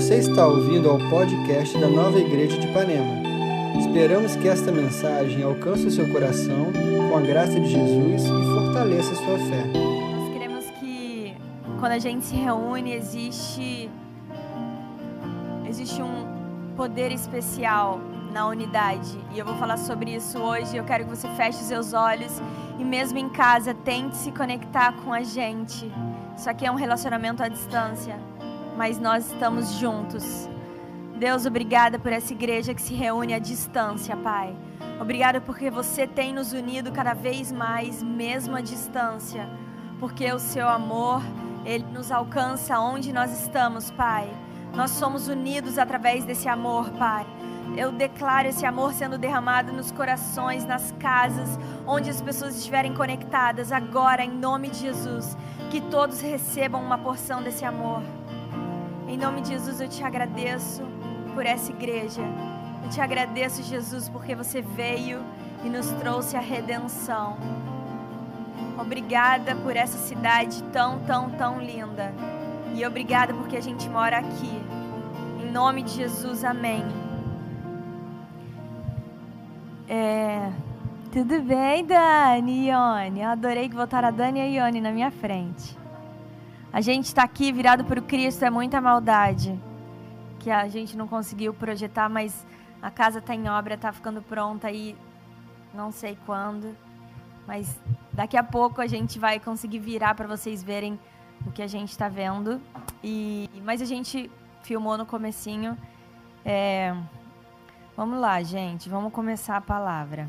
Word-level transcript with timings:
Você 0.00 0.14
está 0.14 0.46
ouvindo 0.46 0.88
ao 0.88 0.96
podcast 1.10 1.78
da 1.78 1.86
Nova 1.86 2.18
Igreja 2.18 2.58
de 2.58 2.66
Ipanema. 2.66 3.20
Esperamos 3.78 4.34
que 4.34 4.48
esta 4.48 4.72
mensagem 4.72 5.42
alcance 5.42 5.84
o 5.84 5.90
seu 5.90 6.10
coração 6.10 6.72
com 7.10 7.18
a 7.18 7.20
graça 7.20 7.60
de 7.60 7.68
Jesus 7.68 8.22
e 8.24 8.54
fortaleça 8.54 9.12
a 9.12 9.16
sua 9.16 9.38
fé. 9.38 9.66
Nós 10.16 10.32
queremos 10.32 10.64
que 10.80 11.36
quando 11.78 11.92
a 11.92 11.98
gente 11.98 12.24
se 12.24 12.34
reúne 12.34 12.94
existe 12.94 13.90
existe 15.68 16.00
um 16.00 16.24
poder 16.74 17.12
especial 17.12 18.00
na 18.32 18.46
unidade. 18.46 19.18
E 19.34 19.38
eu 19.38 19.44
vou 19.44 19.56
falar 19.56 19.76
sobre 19.76 20.14
isso 20.14 20.38
hoje. 20.38 20.78
Eu 20.78 20.84
quero 20.84 21.04
que 21.04 21.10
você 21.10 21.28
feche 21.36 21.58
os 21.58 21.66
seus 21.66 21.92
olhos 21.92 22.40
e 22.78 22.84
mesmo 22.84 23.18
em 23.18 23.28
casa 23.28 23.74
tente 23.74 24.16
se 24.16 24.32
conectar 24.32 24.94
com 25.04 25.12
a 25.12 25.22
gente. 25.22 25.92
Isso 26.34 26.48
aqui 26.48 26.64
é 26.64 26.72
um 26.72 26.76
relacionamento 26.76 27.42
à 27.42 27.48
distância, 27.48 28.18
mas 28.80 28.98
nós 28.98 29.30
estamos 29.30 29.72
juntos. 29.72 30.48
Deus, 31.18 31.44
obrigada 31.44 31.98
por 31.98 32.10
essa 32.10 32.32
igreja 32.32 32.72
que 32.72 32.80
se 32.80 32.94
reúne 32.94 33.34
à 33.34 33.38
distância, 33.38 34.16
Pai. 34.16 34.56
Obrigada 34.98 35.38
porque 35.38 35.70
você 35.70 36.06
tem 36.06 36.32
nos 36.32 36.54
unido 36.54 36.90
cada 36.90 37.12
vez 37.12 37.52
mais, 37.52 38.02
mesmo 38.02 38.56
à 38.56 38.62
distância. 38.62 39.46
Porque 39.98 40.32
o 40.32 40.38
seu 40.38 40.66
amor, 40.66 41.20
ele 41.62 41.84
nos 41.92 42.10
alcança 42.10 42.80
onde 42.80 43.12
nós 43.12 43.38
estamos, 43.42 43.90
Pai. 43.90 44.30
Nós 44.74 44.92
somos 44.92 45.28
unidos 45.28 45.76
através 45.76 46.24
desse 46.24 46.48
amor, 46.48 46.88
Pai. 46.92 47.26
Eu 47.76 47.92
declaro 47.92 48.48
esse 48.48 48.64
amor 48.64 48.94
sendo 48.94 49.18
derramado 49.18 49.74
nos 49.74 49.92
corações, 49.92 50.64
nas 50.64 50.90
casas, 50.92 51.58
onde 51.86 52.08
as 52.08 52.22
pessoas 52.22 52.56
estiverem 52.56 52.94
conectadas 52.94 53.72
agora, 53.72 54.24
em 54.24 54.30
nome 54.30 54.70
de 54.70 54.78
Jesus. 54.78 55.36
Que 55.70 55.82
todos 55.82 56.22
recebam 56.22 56.82
uma 56.82 56.96
porção 56.96 57.42
desse 57.42 57.66
amor. 57.66 58.02
Em 59.10 59.16
nome 59.16 59.40
de 59.40 59.48
Jesus, 59.48 59.80
eu 59.80 59.88
te 59.88 60.04
agradeço 60.04 60.84
por 61.34 61.44
essa 61.44 61.72
igreja. 61.72 62.22
Eu 62.84 62.90
te 62.90 63.00
agradeço, 63.00 63.60
Jesus, 63.60 64.08
porque 64.08 64.36
você 64.36 64.62
veio 64.62 65.20
e 65.64 65.68
nos 65.68 65.90
trouxe 65.94 66.36
a 66.36 66.40
redenção. 66.40 67.36
Obrigada 68.80 69.56
por 69.56 69.74
essa 69.74 69.98
cidade 69.98 70.62
tão, 70.72 71.00
tão, 71.00 71.28
tão 71.30 71.60
linda. 71.60 72.14
E 72.72 72.86
obrigada 72.86 73.34
porque 73.34 73.56
a 73.56 73.60
gente 73.60 73.88
mora 73.88 74.18
aqui. 74.18 74.62
Em 75.42 75.50
nome 75.50 75.82
de 75.82 75.90
Jesus, 75.90 76.44
amém. 76.44 76.84
É, 79.88 80.52
tudo 81.10 81.42
bem, 81.42 81.84
Dani 81.84 82.52
e 82.52 82.70
Ione? 82.70 83.22
Eu 83.22 83.30
adorei 83.30 83.68
que 83.68 83.74
botaram 83.74 84.06
a 84.06 84.12
Dani 84.12 84.38
e 84.38 84.58
a 84.58 84.66
Ione 84.66 84.80
na 84.80 84.92
minha 84.92 85.10
frente. 85.10 85.79
A 86.72 86.80
gente 86.80 87.06
está 87.06 87.22
aqui 87.22 87.52
virado 87.52 87.84
para 87.84 87.98
o 87.98 88.02
Cristo, 88.02 88.44
é 88.44 88.50
muita 88.50 88.80
maldade. 88.80 89.58
Que 90.38 90.50
a 90.50 90.68
gente 90.68 90.96
não 90.96 91.06
conseguiu 91.06 91.52
projetar, 91.52 92.08
mas 92.08 92.46
a 92.80 92.90
casa 92.90 93.18
está 93.18 93.34
em 93.34 93.48
obra, 93.48 93.74
está 93.74 93.92
ficando 93.92 94.22
pronta 94.22 94.68
aí, 94.68 94.96
não 95.74 95.90
sei 95.90 96.16
quando. 96.24 96.76
Mas 97.46 97.78
daqui 98.12 98.36
a 98.36 98.42
pouco 98.42 98.80
a 98.80 98.86
gente 98.86 99.18
vai 99.18 99.40
conseguir 99.40 99.80
virar 99.80 100.14
para 100.14 100.26
vocês 100.26 100.62
verem 100.62 100.98
o 101.46 101.50
que 101.50 101.62
a 101.62 101.66
gente 101.66 101.90
está 101.90 102.08
vendo. 102.08 102.60
E, 103.02 103.50
mas 103.64 103.82
a 103.82 103.84
gente 103.84 104.30
filmou 104.62 104.96
no 104.96 105.04
comecinho. 105.04 105.76
É, 106.44 106.94
Vamos 108.00 108.18
lá, 108.18 108.42
gente. 108.42 108.88
Vamos 108.88 109.12
começar 109.12 109.58
a 109.58 109.60
palavra. 109.60 110.26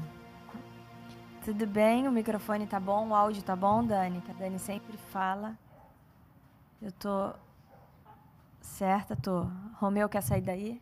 Tudo 1.45 1.65
bem? 1.65 2.05
O 2.05 2.11
microfone 2.11 2.67
tá 2.67 2.81
bom? 2.81 3.07
O 3.07 3.15
áudio 3.15 3.41
tá 3.43 3.55
bom, 3.55 3.81
Dani? 3.81 4.21
A 4.29 4.33
Dani 4.33 4.59
sempre 4.59 4.97
fala. 4.97 5.57
Eu 6.81 6.91
tô 6.93 7.31
certa, 8.59 9.15
tô. 9.15 9.45
Romeu 9.75 10.09
quer 10.09 10.23
sair 10.23 10.41
daí? 10.41 10.81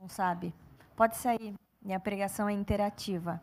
Não 0.00 0.08
sabe? 0.08 0.54
Pode 0.96 1.18
sair. 1.18 1.54
Minha 1.82 2.00
pregação 2.00 2.48
é 2.48 2.52
interativa. 2.54 3.38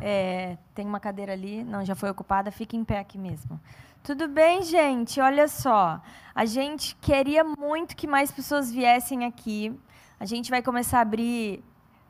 É, 0.00 0.56
tem 0.74 0.86
uma 0.86 0.98
cadeira 0.98 1.34
ali, 1.34 1.62
não, 1.64 1.84
já 1.84 1.94
foi 1.94 2.08
ocupada, 2.08 2.50
fica 2.50 2.76
em 2.76 2.84
pé 2.84 2.98
aqui 2.98 3.18
mesmo. 3.18 3.60
Tudo 4.02 4.26
bem, 4.26 4.62
gente? 4.62 5.20
Olha 5.20 5.48
só. 5.48 6.00
A 6.34 6.46
gente 6.46 6.96
queria 6.96 7.44
muito 7.44 7.94
que 7.94 8.06
mais 8.06 8.30
pessoas 8.30 8.72
viessem 8.72 9.26
aqui. 9.26 9.78
A 10.18 10.24
gente 10.24 10.48
vai 10.48 10.62
começar 10.62 11.00
a 11.00 11.02
abrir 11.02 11.62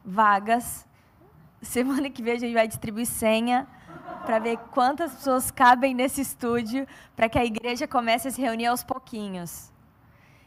vagas. 0.05 0.87
Semana 1.61 2.09
que 2.09 2.23
vem 2.23 2.35
a 2.35 2.39
gente 2.39 2.55
vai 2.55 2.69
distribuir 2.69 3.07
senha 3.07 3.67
para 4.25 4.39
ver 4.39 4.59
quantas 4.71 5.13
pessoas 5.15 5.51
cabem 5.51 5.95
nesse 5.95 6.21
estúdio, 6.21 6.87
para 7.17 7.29
que 7.29 7.39
a 7.39 7.45
igreja 7.45 7.87
comece 7.87 8.29
a 8.29 8.31
se 8.31 8.41
reunir 8.41 8.67
aos 8.67 8.85
pouquinhos. 8.85 9.73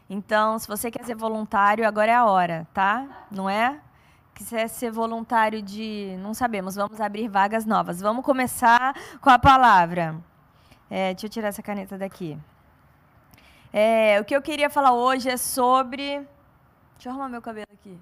Então, 0.08 0.58
se 0.58 0.68
você 0.68 0.90
quer 0.90 1.04
ser 1.04 1.14
voluntário, 1.14 1.86
agora 1.86 2.12
é 2.12 2.14
a 2.14 2.24
hora, 2.24 2.66
tá? 2.74 3.26
Não 3.30 3.48
é? 3.48 3.80
Quiser 4.34 4.68
ser 4.68 4.90
voluntário 4.90 5.62
de. 5.62 6.16
Não 6.20 6.34
sabemos, 6.34 6.74
vamos 6.74 7.00
abrir 7.00 7.28
vagas 7.28 7.64
novas. 7.64 8.00
Vamos 8.00 8.24
começar 8.24 8.94
com 9.20 9.30
a 9.30 9.38
palavra. 9.38 10.16
É, 10.90 11.12
deixa 11.14 11.26
eu 11.26 11.30
tirar 11.30 11.48
essa 11.48 11.62
caneta 11.62 11.96
daqui. 11.96 12.38
É, 13.72 14.20
o 14.20 14.24
que 14.24 14.36
eu 14.36 14.42
queria 14.42 14.68
falar 14.68 14.92
hoje 14.92 15.30
é 15.30 15.36
sobre. 15.36 16.18
Deixa 16.94 17.08
eu 17.08 17.10
arrumar 17.12 17.28
meu 17.28 17.42
cabelo 17.42 17.68
aqui. 17.72 17.98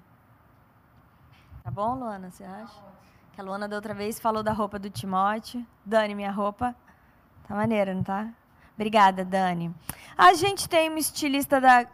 Tá 1.63 1.71
bom, 1.71 1.95
Luana? 1.95 2.29
Você 2.29 2.43
acha? 2.43 3.00
Que 3.33 3.39
a 3.39 3.43
Luana 3.43 3.67
da 3.67 3.77
outra 3.77 3.93
vez 3.93 4.19
falou 4.19 4.43
da 4.43 4.51
roupa 4.51 4.77
do 4.77 4.89
Timóteo. 4.89 5.65
Dani, 5.85 6.13
minha 6.13 6.31
roupa. 6.31 6.75
Tá 7.47 7.55
maneira, 7.55 7.93
não 7.93 8.03
tá? 8.03 8.27
Obrigada, 8.75 9.23
Dani. 9.23 9.73
A 10.17 10.33
gente 10.33 10.67
tem 10.67 10.89
uma 10.89 10.99
estilista 10.99 11.61
da, 11.61 11.87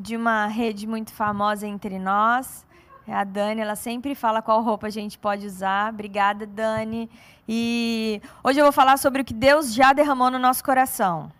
de 0.00 0.16
uma 0.16 0.46
rede 0.46 0.86
muito 0.86 1.12
famosa 1.12 1.66
entre 1.66 1.98
nós. 1.98 2.64
É 3.06 3.12
a 3.12 3.24
Dani, 3.24 3.60
ela 3.60 3.76
sempre 3.76 4.14
fala 4.14 4.40
qual 4.40 4.62
roupa 4.62 4.86
a 4.86 4.90
gente 4.90 5.18
pode 5.18 5.46
usar. 5.46 5.92
Obrigada, 5.92 6.46
Dani. 6.46 7.10
E 7.46 8.22
hoje 8.42 8.58
eu 8.58 8.64
vou 8.64 8.72
falar 8.72 8.96
sobre 8.96 9.20
o 9.20 9.24
que 9.24 9.34
Deus 9.34 9.74
já 9.74 9.92
derramou 9.92 10.30
no 10.30 10.38
nosso 10.38 10.64
coração. 10.64 11.30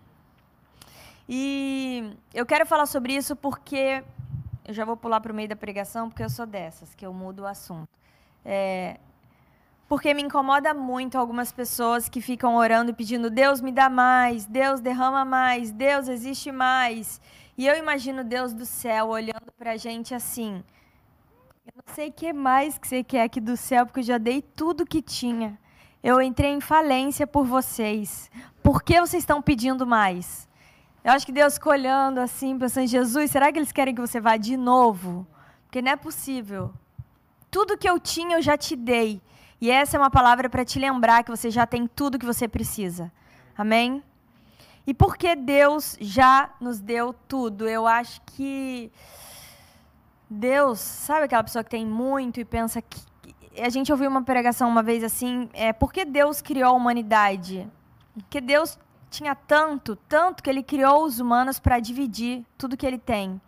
E 1.26 2.14
eu 2.34 2.44
quero 2.44 2.66
falar 2.66 2.84
sobre 2.84 3.14
isso 3.16 3.34
porque 3.34 4.04
eu 4.66 4.74
já 4.74 4.84
vou 4.84 4.98
pular 4.98 5.20
para 5.20 5.32
o 5.32 5.34
meio 5.34 5.48
da 5.48 5.56
pregação, 5.56 6.10
porque 6.10 6.22
eu 6.22 6.28
sou 6.28 6.44
dessas, 6.44 6.94
que 6.94 7.06
eu 7.06 7.12
mudo 7.14 7.44
o 7.44 7.46
assunto. 7.46 7.88
É, 8.44 8.98
porque 9.88 10.14
me 10.14 10.22
incomoda 10.22 10.72
muito 10.72 11.18
algumas 11.18 11.52
pessoas 11.52 12.08
que 12.08 12.20
ficam 12.20 12.56
orando 12.56 12.94
pedindo: 12.94 13.30
Deus 13.30 13.60
me 13.60 13.70
dá 13.70 13.90
mais, 13.90 14.46
Deus 14.46 14.80
derrama 14.80 15.24
mais, 15.24 15.70
Deus 15.70 16.08
existe 16.08 16.50
mais. 16.50 17.20
E 17.56 17.66
eu 17.66 17.76
imagino 17.76 18.24
Deus 18.24 18.52
do 18.52 18.66
céu 18.66 19.08
olhando 19.08 19.52
para 19.56 19.72
a 19.72 19.76
gente 19.76 20.14
assim. 20.14 20.62
Eu 21.66 21.72
não 21.86 21.94
sei 21.94 22.08
o 22.08 22.12
que 22.12 22.32
mais 22.32 22.76
que 22.78 22.86
você 22.86 23.04
quer 23.04 23.22
aqui 23.22 23.40
do 23.40 23.56
céu, 23.56 23.86
porque 23.86 24.00
eu 24.00 24.04
já 24.04 24.18
dei 24.18 24.42
tudo 24.42 24.84
que 24.86 25.00
tinha. 25.00 25.58
Eu 26.02 26.20
entrei 26.20 26.50
em 26.50 26.60
falência 26.60 27.26
por 27.26 27.46
vocês. 27.46 28.30
Por 28.62 28.82
que 28.82 29.00
vocês 29.00 29.22
estão 29.22 29.40
pedindo 29.40 29.86
mais? 29.86 30.48
Eu 31.02 31.12
acho 31.12 31.24
que 31.24 31.32
Deus 31.32 31.54
ficou 31.54 31.72
olhando 31.72 32.18
assim, 32.18 32.58
pensando, 32.58 32.86
Jesus, 32.86 33.30
será 33.30 33.52
que 33.52 33.58
eles 33.58 33.72
querem 33.72 33.94
que 33.94 34.00
você 34.00 34.20
vá 34.20 34.36
de 34.36 34.56
novo? 34.56 35.26
Porque 35.64 35.80
não 35.80 35.92
é 35.92 35.96
possível. 35.96 36.72
Tudo 37.50 37.78
que 37.78 37.88
eu 37.88 37.98
tinha 38.00 38.36
eu 38.36 38.42
já 38.42 38.56
te 38.56 38.74
dei. 38.74 39.20
E 39.64 39.70
essa 39.70 39.96
é 39.96 39.98
uma 39.98 40.10
palavra 40.10 40.50
para 40.50 40.62
te 40.62 40.78
lembrar 40.78 41.24
que 41.24 41.30
você 41.30 41.50
já 41.50 41.66
tem 41.66 41.86
tudo 41.86 42.18
que 42.18 42.26
você 42.26 42.46
precisa. 42.46 43.10
Amém? 43.56 44.02
E 44.86 44.92
porque 44.92 45.34
Deus 45.34 45.96
já 45.98 46.50
nos 46.60 46.80
deu 46.80 47.14
tudo, 47.26 47.66
eu 47.66 47.86
acho 47.86 48.20
que 48.26 48.92
Deus, 50.28 50.78
sabe 50.80 51.24
aquela 51.24 51.42
pessoa 51.42 51.64
que 51.64 51.70
tem 51.70 51.86
muito 51.86 52.38
e 52.38 52.44
pensa 52.44 52.82
que. 52.82 53.00
A 53.56 53.70
gente 53.70 53.90
ouviu 53.90 54.10
uma 54.10 54.22
pregação 54.22 54.68
uma 54.68 54.82
vez 54.82 55.02
assim, 55.02 55.48
é 55.54 55.72
por 55.72 55.94
que 55.94 56.04
Deus 56.04 56.42
criou 56.42 56.68
a 56.68 56.76
humanidade? 56.76 57.66
Porque 58.12 58.42
Deus 58.42 58.78
tinha 59.08 59.34
tanto, 59.34 59.96
tanto 59.96 60.42
que 60.42 60.50
ele 60.50 60.62
criou 60.62 61.06
os 61.06 61.20
humanos 61.20 61.58
para 61.58 61.80
dividir 61.80 62.44
tudo 62.58 62.76
que 62.76 62.86
ele 62.86 62.98
tem. 62.98 63.40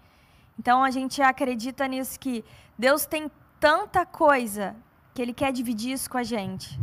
Então 0.58 0.82
a 0.82 0.90
gente 0.90 1.20
acredita 1.20 1.86
nisso 1.86 2.18
que 2.18 2.42
Deus 2.78 3.04
tem 3.04 3.30
tanta 3.60 4.06
coisa 4.06 4.74
que 5.16 5.22
ele 5.22 5.32
quer 5.32 5.50
dividir 5.50 5.92
isso 5.92 6.10
com 6.10 6.18
a 6.18 6.22
gente. 6.22 6.78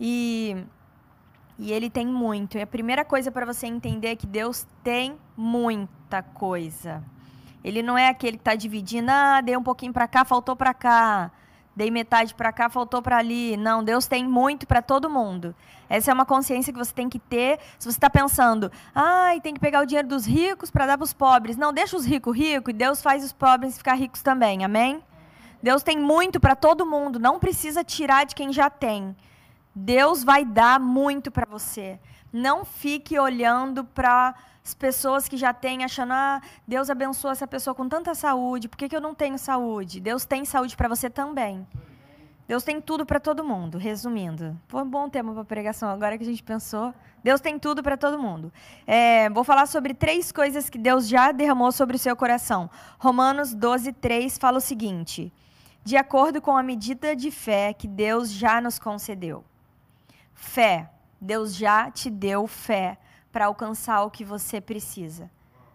E 0.00 0.56
e 1.58 1.70
ele 1.72 1.90
tem 1.90 2.06
muito. 2.06 2.56
E 2.56 2.62
a 2.62 2.66
primeira 2.66 3.04
coisa 3.04 3.30
para 3.30 3.44
você 3.44 3.66
entender 3.66 4.08
é 4.08 4.16
que 4.16 4.26
Deus 4.26 4.66
tem 4.82 5.18
muita 5.36 6.22
coisa. 6.22 7.04
Ele 7.62 7.82
não 7.82 7.98
é 7.98 8.08
aquele 8.08 8.38
que 8.38 8.40
está 8.40 8.54
dividindo, 8.54 9.10
ah, 9.10 9.42
dei 9.42 9.54
um 9.58 9.62
pouquinho 9.62 9.92
para 9.92 10.08
cá, 10.08 10.24
faltou 10.24 10.56
para 10.56 10.72
cá. 10.72 11.30
Dei 11.76 11.90
metade 11.90 12.34
para 12.34 12.50
cá, 12.50 12.70
faltou 12.70 13.02
para 13.02 13.18
ali. 13.18 13.58
Não, 13.58 13.84
Deus 13.84 14.06
tem 14.06 14.24
muito 14.24 14.66
para 14.66 14.80
todo 14.80 15.10
mundo. 15.10 15.54
Essa 15.86 16.10
é 16.10 16.14
uma 16.14 16.24
consciência 16.24 16.72
que 16.72 16.78
você 16.78 16.94
tem 16.94 17.10
que 17.10 17.18
ter. 17.18 17.58
Se 17.78 17.84
você 17.84 17.98
está 17.98 18.08
pensando, 18.08 18.72
ai, 18.94 19.36
ah, 19.36 19.40
tem 19.42 19.52
que 19.52 19.60
pegar 19.60 19.82
o 19.82 19.86
dinheiro 19.86 20.08
dos 20.08 20.24
ricos 20.24 20.70
para 20.70 20.86
dar 20.86 20.96
para 20.96 21.04
os 21.04 21.12
pobres. 21.12 21.58
Não, 21.58 21.74
deixa 21.74 21.94
os 21.94 22.06
ricos 22.06 22.34
ricos 22.34 22.70
e 22.70 22.76
Deus 22.76 23.02
faz 23.02 23.22
os 23.22 23.34
pobres 23.34 23.76
ficar 23.76 23.96
ricos 23.96 24.22
também. 24.22 24.64
Amém? 24.64 25.02
Deus 25.62 25.82
tem 25.82 25.98
muito 25.98 26.40
para 26.40 26.56
todo 26.56 26.86
mundo. 26.86 27.18
Não 27.18 27.38
precisa 27.38 27.84
tirar 27.84 28.24
de 28.24 28.34
quem 28.34 28.52
já 28.52 28.70
tem. 28.70 29.16
Deus 29.74 30.24
vai 30.24 30.44
dar 30.44 30.80
muito 30.80 31.30
para 31.30 31.46
você. 31.46 31.98
Não 32.32 32.64
fique 32.64 33.18
olhando 33.18 33.84
para 33.84 34.34
as 34.64 34.74
pessoas 34.74 35.28
que 35.28 35.36
já 35.36 35.52
têm 35.52 35.84
achando, 35.84 36.12
ah, 36.12 36.40
Deus 36.66 36.90
abençoa 36.90 37.32
essa 37.32 37.46
pessoa 37.46 37.74
com 37.74 37.88
tanta 37.88 38.14
saúde, 38.14 38.68
por 38.68 38.76
que, 38.76 38.88
que 38.88 38.96
eu 38.96 39.00
não 39.00 39.14
tenho 39.14 39.38
saúde? 39.38 40.00
Deus 40.00 40.24
tem 40.24 40.44
saúde 40.44 40.76
para 40.76 40.88
você 40.88 41.08
também. 41.08 41.66
Deus 42.46 42.64
tem 42.64 42.80
tudo 42.80 43.06
para 43.06 43.20
todo 43.20 43.44
mundo, 43.44 43.78
resumindo. 43.78 44.58
Foi 44.66 44.82
um 44.82 44.88
bom 44.88 45.08
tema 45.08 45.32
para 45.32 45.44
pregação, 45.44 45.88
agora 45.88 46.18
que 46.18 46.24
a 46.24 46.26
gente 46.26 46.42
pensou. 46.42 46.92
Deus 47.22 47.40
tem 47.40 47.58
tudo 47.58 47.80
para 47.80 47.96
todo 47.96 48.18
mundo. 48.18 48.52
É, 48.86 49.30
vou 49.30 49.44
falar 49.44 49.66
sobre 49.66 49.94
três 49.94 50.32
coisas 50.32 50.68
que 50.68 50.76
Deus 50.76 51.06
já 51.06 51.30
derramou 51.30 51.70
sobre 51.70 51.94
o 51.94 51.98
seu 51.98 52.16
coração. 52.16 52.68
Romanos 52.98 53.54
12, 53.54 53.92
3 53.92 54.36
fala 54.36 54.58
o 54.58 54.60
seguinte: 54.60 55.32
de 55.84 55.96
acordo 55.96 56.40
com 56.40 56.56
a 56.56 56.62
medida 56.62 57.16
de 57.16 57.30
fé 57.30 57.72
que 57.72 57.88
Deus 57.88 58.30
já 58.30 58.60
nos 58.60 58.78
concedeu. 58.78 59.44
Fé. 60.34 60.90
Deus 61.20 61.54
já 61.54 61.90
te 61.90 62.08
deu 62.08 62.46
fé 62.46 62.98
para 63.30 63.46
alcançar 63.46 64.02
o 64.02 64.10
que 64.10 64.24
você 64.24 64.60
precisa. 64.60 65.30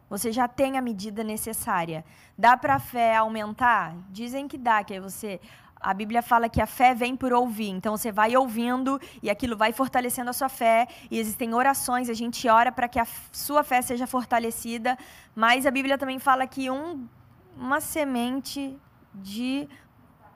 Você 0.09 0.31
já 0.31 0.47
tem 0.47 0.77
a 0.77 0.81
medida 0.81 1.23
necessária. 1.23 2.03
Dá 2.37 2.55
para 2.57 2.75
a 2.75 2.79
fé 2.79 3.15
aumentar? 3.15 3.95
Dizem 4.09 4.47
que 4.47 4.57
dá, 4.57 4.83
que 4.83 4.93
aí 4.93 4.99
você 4.99 5.39
a 5.85 5.93
Bíblia 5.93 6.23
fala 6.23 6.49
que 6.49 6.59
a 6.59 6.65
fé 6.65 6.95
vem 6.95 7.15
por 7.15 7.31
ouvir. 7.31 7.69
Então 7.69 7.95
você 7.95 8.11
vai 8.11 8.35
ouvindo 8.35 8.99
e 9.21 9.29
aquilo 9.29 9.55
vai 9.55 9.71
fortalecendo 9.71 10.31
a 10.31 10.33
sua 10.33 10.49
fé. 10.49 10.87
E 11.11 11.19
existem 11.19 11.53
orações, 11.53 12.09
a 12.09 12.13
gente 12.13 12.47
ora 12.49 12.71
para 12.71 12.87
que 12.87 12.99
a 12.99 13.05
sua 13.31 13.63
fé 13.63 13.81
seja 13.83 14.07
fortalecida. 14.07 14.97
Mas 15.35 15.65
a 15.65 15.71
Bíblia 15.71 15.97
também 15.97 16.17
fala 16.17 16.47
que 16.47 16.71
um, 16.71 17.07
uma 17.55 17.79
semente 17.79 18.75
de 19.13 19.69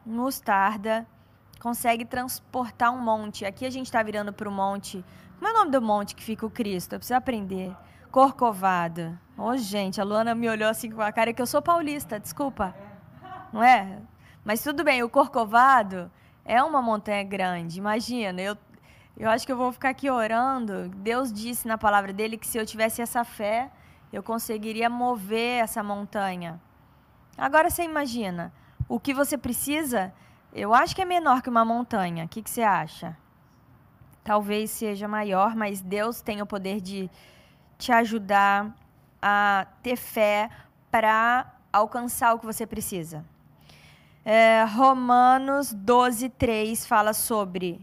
mostarda 0.09 1.07
consegue 1.59 2.05
transportar 2.05 2.91
um 2.91 2.99
monte. 2.99 3.45
Aqui 3.45 3.65
a 3.65 3.69
gente 3.69 3.85
está 3.85 4.01
virando 4.01 4.33
para 4.33 4.47
o 4.47 4.51
monte. 4.51 5.03
Como 5.37 5.47
é 5.47 5.53
o 5.53 5.57
nome 5.57 5.71
do 5.71 5.81
monte 5.81 6.15
que 6.15 6.23
fica 6.23 6.45
o 6.45 6.49
Cristo? 6.49 6.93
Eu 6.93 6.99
preciso 6.99 7.17
aprender. 7.17 7.75
Corcovado. 8.11 9.17
Ô, 9.37 9.49
oh, 9.49 9.57
gente, 9.57 10.01
a 10.01 10.03
Luana 10.03 10.33
me 10.33 10.49
olhou 10.49 10.69
assim 10.69 10.89
com 10.89 11.01
a 11.01 11.11
cara 11.11 11.31
que 11.31 11.41
eu 11.41 11.45
sou 11.45 11.61
paulista, 11.61 12.19
desculpa. 12.19 12.75
Não 13.53 13.63
é? 13.63 13.99
Mas 14.43 14.63
tudo 14.63 14.83
bem, 14.83 15.03
o 15.03 15.09
Corcovado 15.09 16.11
é 16.43 16.61
uma 16.63 16.81
montanha 16.81 17.23
grande. 17.23 17.77
Imagina, 17.77 18.41
eu, 18.41 18.57
eu 19.17 19.29
acho 19.29 19.45
que 19.45 19.51
eu 19.51 19.57
vou 19.57 19.71
ficar 19.71 19.89
aqui 19.89 20.09
orando. 20.09 20.89
Deus 20.89 21.31
disse 21.31 21.67
na 21.67 21.77
palavra 21.77 22.11
dele 22.11 22.37
que 22.37 22.47
se 22.47 22.57
eu 22.57 22.65
tivesse 22.65 23.01
essa 23.01 23.23
fé, 23.23 23.69
eu 24.11 24.23
conseguiria 24.23 24.89
mover 24.89 25.63
essa 25.63 25.83
montanha. 25.83 26.59
Agora 27.37 27.69
você 27.69 27.83
imagina, 27.83 28.51
o 28.89 28.99
que 28.99 29.13
você 29.13 29.37
precisa, 29.37 30.11
eu 30.51 30.73
acho 30.73 30.95
que 30.95 31.01
é 31.01 31.05
menor 31.05 31.43
que 31.43 31.49
uma 31.49 31.63
montanha. 31.63 32.25
O 32.25 32.27
que, 32.27 32.41
que 32.41 32.49
você 32.49 32.63
acha? 32.63 33.15
Talvez 34.23 34.71
seja 34.71 35.07
maior, 35.07 35.55
mas 35.55 35.79
Deus 35.79 36.21
tem 36.21 36.41
o 36.41 36.45
poder 36.45 36.81
de 36.81 37.09
te 37.77 37.91
ajudar 37.91 38.75
a 39.21 39.67
ter 39.83 39.95
fé 39.95 40.49
para 40.89 41.53
alcançar 41.71 42.33
o 42.33 42.39
que 42.39 42.45
você 42.45 42.65
precisa. 42.65 43.23
É, 44.25 44.63
Romanos 44.63 45.71
12, 45.71 46.29
3 46.29 46.85
fala 46.85 47.13
sobre. 47.13 47.79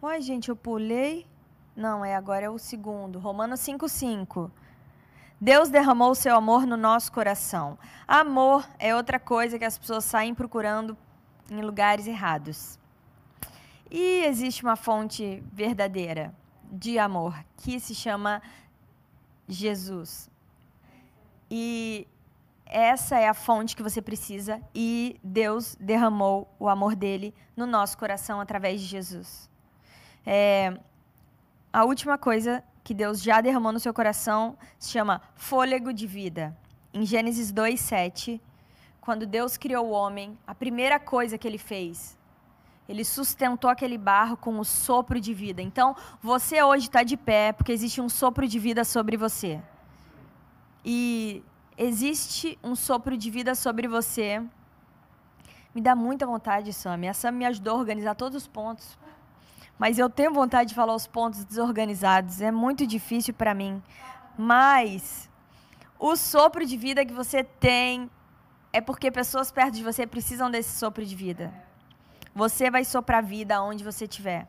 Uai, 0.00 0.20
gente, 0.20 0.48
eu 0.48 0.56
pulei. 0.56 1.26
Não, 1.74 2.04
é 2.04 2.14
agora 2.14 2.46
é 2.46 2.50
o 2.50 2.58
segundo. 2.58 3.18
Romanos 3.18 3.60
5, 3.60 3.88
5. 3.88 4.50
Deus 5.40 5.68
derramou 5.68 6.12
o 6.12 6.14
seu 6.14 6.34
amor 6.34 6.66
no 6.66 6.76
nosso 6.76 7.12
coração. 7.12 7.78
Amor 8.08 8.66
é 8.78 8.94
outra 8.94 9.20
coisa 9.20 9.58
que 9.58 9.64
as 9.64 9.76
pessoas 9.76 10.04
saem 10.04 10.34
procurando 10.34 10.96
em 11.50 11.60
lugares 11.60 12.06
errados. 12.06 12.78
E 13.90 14.24
existe 14.24 14.62
uma 14.62 14.76
fonte 14.76 15.42
verdadeira 15.52 16.34
de 16.72 16.98
amor 16.98 17.38
que 17.58 17.78
se 17.78 17.94
chama 17.94 18.42
Jesus. 19.46 20.30
E 21.50 22.08
essa 22.64 23.18
é 23.18 23.28
a 23.28 23.34
fonte 23.34 23.76
que 23.76 23.82
você 23.82 24.02
precisa 24.02 24.60
e 24.74 25.20
Deus 25.22 25.76
derramou 25.78 26.52
o 26.58 26.68
amor 26.68 26.96
dele 26.96 27.32
no 27.54 27.66
nosso 27.66 27.96
coração 27.96 28.40
através 28.40 28.80
de 28.80 28.86
Jesus. 28.86 29.48
É, 30.24 30.76
a 31.72 31.84
última 31.84 32.18
coisa 32.18 32.64
que 32.86 32.94
Deus 32.94 33.20
já 33.20 33.40
derramou 33.40 33.72
no 33.72 33.80
seu 33.80 33.92
coração 33.92 34.56
se 34.78 34.90
chama 34.90 35.20
fôlego 35.34 35.92
de 35.92 36.06
vida. 36.06 36.56
Em 36.94 37.04
Gênesis 37.04 37.50
2, 37.50 37.80
7, 37.80 38.40
quando 39.00 39.26
Deus 39.26 39.56
criou 39.56 39.88
o 39.88 39.90
homem, 39.90 40.38
a 40.46 40.54
primeira 40.54 41.00
coisa 41.00 41.36
que 41.36 41.48
ele 41.48 41.58
fez, 41.58 42.16
ele 42.88 43.04
sustentou 43.04 43.68
aquele 43.68 43.98
barro 43.98 44.36
com 44.36 44.60
o 44.60 44.64
sopro 44.64 45.18
de 45.20 45.34
vida. 45.34 45.60
Então, 45.60 45.96
você 46.22 46.62
hoje 46.62 46.86
está 46.86 47.02
de 47.02 47.16
pé 47.16 47.52
porque 47.52 47.72
existe 47.72 48.00
um 48.00 48.08
sopro 48.08 48.46
de 48.46 48.56
vida 48.60 48.84
sobre 48.84 49.16
você. 49.16 49.60
E 50.84 51.42
existe 51.76 52.56
um 52.62 52.76
sopro 52.76 53.16
de 53.16 53.28
vida 53.32 53.56
sobre 53.56 53.88
você. 53.88 54.40
Me 55.74 55.80
dá 55.80 55.96
muita 55.96 56.24
vontade, 56.24 56.72
Sam. 56.72 57.00
A 57.10 57.12
Sam 57.12 57.32
me 57.32 57.46
ajudou 57.46 57.74
a 57.74 57.78
organizar 57.80 58.14
todos 58.14 58.42
os 58.42 58.46
pontos. 58.46 58.96
Mas 59.78 59.98
eu 59.98 60.08
tenho 60.08 60.32
vontade 60.32 60.70
de 60.70 60.74
falar 60.74 60.94
os 60.94 61.06
pontos 61.06 61.44
desorganizados. 61.44 62.40
É 62.40 62.50
muito 62.50 62.86
difícil 62.86 63.34
para 63.34 63.54
mim. 63.54 63.82
Mas 64.38 65.28
o 65.98 66.16
sopro 66.16 66.64
de 66.64 66.76
vida 66.76 67.04
que 67.04 67.12
você 67.12 67.44
tem 67.44 68.10
é 68.72 68.80
porque 68.80 69.10
pessoas 69.10 69.50
perto 69.50 69.74
de 69.74 69.82
você 69.82 70.06
precisam 70.06 70.50
desse 70.50 70.78
sopro 70.78 71.04
de 71.04 71.14
vida. 71.14 71.52
Você 72.34 72.70
vai 72.70 72.84
soprar 72.84 73.22
vida 73.22 73.62
onde 73.62 73.82
você 73.82 74.04
estiver. 74.04 74.46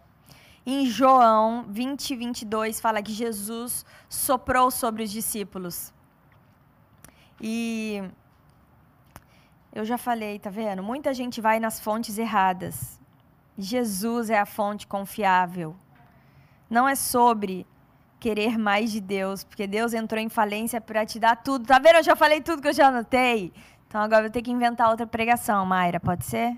Em 0.65 0.85
João 0.85 1.65
20, 1.69 2.15
22, 2.15 2.81
fala 2.81 3.01
que 3.01 3.13
Jesus 3.13 3.85
soprou 4.09 4.69
sobre 4.69 5.03
os 5.03 5.11
discípulos. 5.11 5.93
E 7.39 8.03
eu 9.73 9.85
já 9.85 9.97
falei, 9.97 10.39
tá 10.39 10.49
vendo? 10.49 10.83
Muita 10.83 11.13
gente 11.13 11.39
vai 11.39 11.59
nas 11.59 11.79
fontes 11.79 12.17
erradas. 12.17 12.99
Jesus 13.57 14.29
é 14.29 14.39
a 14.39 14.45
fonte 14.45 14.85
confiável. 14.85 15.75
Não 16.69 16.87
é 16.87 16.95
sobre 16.95 17.65
querer 18.19 18.57
mais 18.57 18.91
de 18.91 18.99
Deus, 18.99 19.43
porque 19.43 19.65
Deus 19.65 19.93
entrou 19.93 20.21
em 20.21 20.29
falência 20.29 20.81
para 20.81 21.05
te 21.05 21.19
dar 21.19 21.35
tudo. 21.35 21.65
Tá 21.65 21.79
vendo? 21.79 21.97
Eu 21.97 22.03
já 22.03 22.15
falei 22.15 22.41
tudo 22.41 22.61
que 22.61 22.67
eu 22.67 22.73
já 22.73 22.87
anotei. 22.87 23.53
Então 23.87 24.01
agora 24.01 24.21
eu 24.21 24.23
vou 24.25 24.31
ter 24.31 24.41
que 24.41 24.51
inventar 24.51 24.89
outra 24.89 25.07
pregação, 25.07 25.65
Mayra, 25.65 25.99
pode 25.99 26.25
ser? 26.25 26.57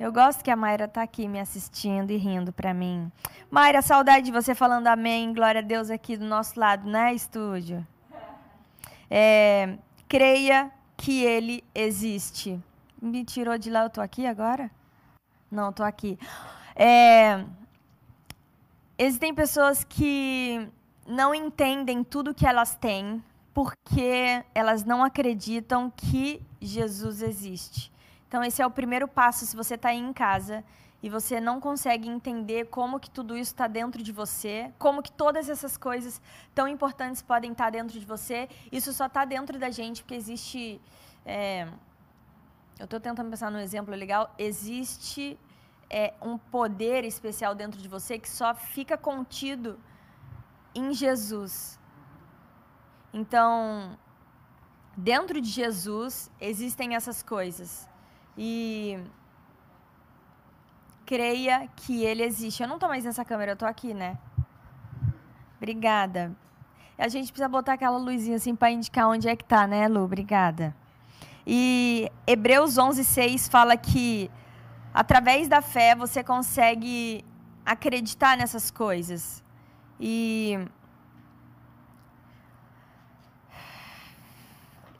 Eu 0.00 0.12
gosto 0.12 0.44
que 0.44 0.50
a 0.50 0.56
Mayra 0.56 0.86
tá 0.88 1.02
aqui 1.02 1.28
me 1.28 1.40
assistindo 1.40 2.10
e 2.10 2.16
rindo 2.16 2.52
para 2.52 2.72
mim. 2.72 3.10
Mayra, 3.50 3.82
saudade 3.82 4.26
de 4.26 4.32
você 4.32 4.54
falando 4.54 4.86
amém, 4.86 5.34
glória 5.34 5.60
a 5.60 5.64
Deus 5.64 5.90
aqui 5.90 6.16
do 6.16 6.24
nosso 6.24 6.58
lado, 6.58 6.88
né, 6.88 7.12
estúdio? 7.12 7.86
É, 9.10 9.76
creia 10.08 10.70
que 10.96 11.22
ele 11.22 11.64
existe. 11.74 12.58
Me 13.00 13.24
tirou 13.24 13.58
de 13.58 13.70
lá, 13.70 13.82
eu 13.82 13.86
estou 13.88 14.02
aqui 14.02 14.24
agora? 14.26 14.70
Não, 15.50 15.70
estou 15.70 15.84
aqui. 15.84 16.18
É, 16.76 17.44
existem 18.98 19.34
pessoas 19.34 19.82
que 19.82 20.68
não 21.06 21.34
entendem 21.34 22.04
tudo 22.04 22.34
que 22.34 22.46
elas 22.46 22.74
têm 22.74 23.22
porque 23.54 24.44
elas 24.54 24.84
não 24.84 25.02
acreditam 25.02 25.90
que 25.90 26.40
Jesus 26.60 27.22
existe. 27.22 27.90
Então, 28.28 28.44
esse 28.44 28.60
é 28.62 28.66
o 28.66 28.70
primeiro 28.70 29.08
passo 29.08 29.46
se 29.46 29.56
você 29.56 29.74
está 29.74 29.88
aí 29.88 29.98
em 29.98 30.12
casa 30.12 30.62
e 31.02 31.08
você 31.08 31.40
não 31.40 31.60
consegue 31.60 32.08
entender 32.08 32.66
como 32.66 33.00
que 33.00 33.10
tudo 33.10 33.36
isso 33.36 33.52
está 33.52 33.66
dentro 33.66 34.02
de 34.02 34.12
você, 34.12 34.70
como 34.78 35.02
que 35.02 35.10
todas 35.10 35.48
essas 35.48 35.76
coisas 35.76 36.20
tão 36.54 36.68
importantes 36.68 37.22
podem 37.22 37.52
estar 37.52 37.64
tá 37.64 37.70
dentro 37.70 37.98
de 37.98 38.04
você, 38.04 38.48
isso 38.70 38.92
só 38.92 39.06
está 39.06 39.24
dentro 39.24 39.58
da 39.58 39.70
gente 39.70 40.02
porque 40.02 40.14
existe. 40.14 40.80
É, 41.24 41.66
eu 42.78 42.84
estou 42.84 43.00
tentando 43.00 43.30
pensar 43.30 43.50
num 43.50 43.58
exemplo 43.58 43.94
legal. 43.94 44.32
Existe 44.38 45.38
é, 45.90 46.14
um 46.22 46.38
poder 46.38 47.04
especial 47.04 47.54
dentro 47.54 47.80
de 47.80 47.88
você 47.88 48.18
que 48.18 48.28
só 48.28 48.54
fica 48.54 48.96
contido 48.96 49.78
em 50.74 50.92
Jesus. 50.92 51.78
Então, 53.12 53.98
dentro 54.96 55.40
de 55.40 55.48
Jesus 55.48 56.30
existem 56.40 56.94
essas 56.94 57.22
coisas. 57.22 57.88
E 58.36 58.98
creia 61.04 61.68
que 61.74 62.04
ele 62.04 62.22
existe. 62.22 62.62
Eu 62.62 62.68
não 62.68 62.76
estou 62.76 62.88
mais 62.88 63.04
nessa 63.04 63.24
câmera, 63.24 63.52
eu 63.52 63.54
estou 63.54 63.68
aqui, 63.68 63.92
né? 63.92 64.16
Obrigada. 65.56 66.36
A 66.96 67.08
gente 67.08 67.32
precisa 67.32 67.48
botar 67.48 67.72
aquela 67.72 67.96
luzinha 67.96 68.36
assim 68.36 68.54
para 68.54 68.70
indicar 68.70 69.08
onde 69.08 69.28
é 69.28 69.34
que 69.34 69.44
tá, 69.44 69.66
né, 69.66 69.88
Lu? 69.88 70.04
Obrigada. 70.04 70.76
E 71.50 72.12
Hebreus 72.26 72.76
11:6 72.76 73.48
fala 73.48 73.74
que 73.74 74.30
através 74.92 75.48
da 75.48 75.62
fé 75.62 75.94
você 75.94 76.22
consegue 76.22 77.24
acreditar 77.64 78.36
nessas 78.36 78.70
coisas. 78.70 79.42
E 79.98 80.58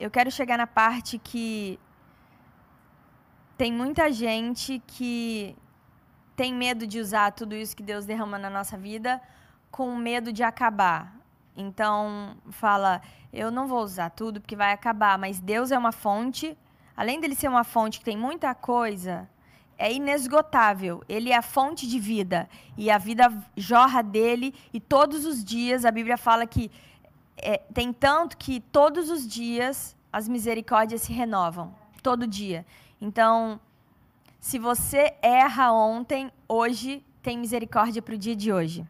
eu 0.00 0.10
quero 0.10 0.30
chegar 0.30 0.56
na 0.56 0.66
parte 0.66 1.18
que 1.18 1.78
tem 3.58 3.70
muita 3.70 4.10
gente 4.10 4.82
que 4.86 5.54
tem 6.34 6.54
medo 6.54 6.86
de 6.86 6.98
usar 6.98 7.32
tudo 7.32 7.54
isso 7.54 7.76
que 7.76 7.82
Deus 7.82 8.06
derrama 8.06 8.38
na 8.38 8.48
nossa 8.48 8.78
vida 8.78 9.20
com 9.70 9.94
medo 9.96 10.32
de 10.32 10.42
acabar. 10.42 11.14
Então, 11.54 12.36
fala, 12.50 13.02
eu 13.32 13.50
não 13.50 13.66
vou 13.66 13.82
usar 13.82 14.10
tudo 14.10 14.40
porque 14.40 14.56
vai 14.56 14.72
acabar, 14.72 15.18
mas 15.18 15.40
Deus 15.40 15.70
é 15.70 15.78
uma 15.78 15.92
fonte, 15.92 16.56
além 16.96 17.20
dele 17.20 17.34
ser 17.34 17.48
uma 17.48 17.64
fonte 17.64 17.98
que 17.98 18.04
tem 18.04 18.16
muita 18.16 18.54
coisa, 18.54 19.28
é 19.76 19.92
inesgotável. 19.92 21.02
Ele 21.08 21.30
é 21.30 21.36
a 21.36 21.42
fonte 21.42 21.86
de 21.86 21.98
vida 21.98 22.48
e 22.76 22.90
a 22.90 22.98
vida 22.98 23.32
jorra 23.56 24.02
dele 24.02 24.54
e 24.72 24.80
todos 24.80 25.24
os 25.24 25.44
dias 25.44 25.84
a 25.84 25.90
Bíblia 25.90 26.16
fala 26.16 26.46
que 26.46 26.70
é, 27.36 27.58
tem 27.72 27.92
tanto 27.92 28.36
que 28.36 28.60
todos 28.60 29.10
os 29.10 29.26
dias 29.26 29.96
as 30.12 30.28
misericórdias 30.28 31.02
se 31.02 31.12
renovam, 31.12 31.74
todo 32.02 32.26
dia. 32.26 32.66
Então, 33.00 33.60
se 34.40 34.58
você 34.58 35.14
erra 35.22 35.70
ontem, 35.72 36.32
hoje 36.48 37.04
tem 37.22 37.38
misericórdia 37.38 38.02
para 38.02 38.14
o 38.14 38.18
dia 38.18 38.34
de 38.34 38.52
hoje. 38.52 38.86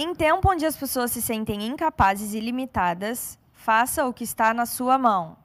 Em 0.00 0.14
tempo 0.14 0.48
onde 0.48 0.64
as 0.64 0.76
pessoas 0.76 1.10
se 1.10 1.20
sentem 1.20 1.66
incapazes 1.66 2.32
e 2.32 2.38
limitadas, 2.38 3.36
faça 3.52 4.06
o 4.06 4.14
que 4.14 4.22
está 4.22 4.54
na 4.54 4.64
sua 4.64 4.96
mão. 4.96 5.36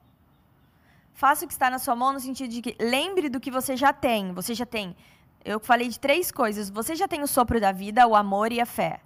Faça 1.12 1.44
o 1.44 1.48
que 1.48 1.52
está 1.52 1.68
na 1.68 1.80
sua 1.80 1.96
mão 1.96 2.12
no 2.12 2.20
sentido 2.20 2.50
de 2.50 2.62
que 2.62 2.76
lembre 2.78 3.28
do 3.28 3.40
que 3.40 3.50
você 3.50 3.76
já 3.76 3.92
tem. 3.92 4.32
Você 4.32 4.54
já 4.54 4.64
tem. 4.64 4.94
Eu 5.44 5.58
falei 5.58 5.88
de 5.88 5.98
três 5.98 6.30
coisas. 6.30 6.70
Você 6.70 6.94
já 6.94 7.08
tem 7.08 7.20
o 7.20 7.26
sopro 7.26 7.60
da 7.60 7.72
vida, 7.72 8.06
o 8.06 8.14
amor 8.14 8.52
e 8.52 8.60
a 8.60 8.64
fé. 8.64 9.00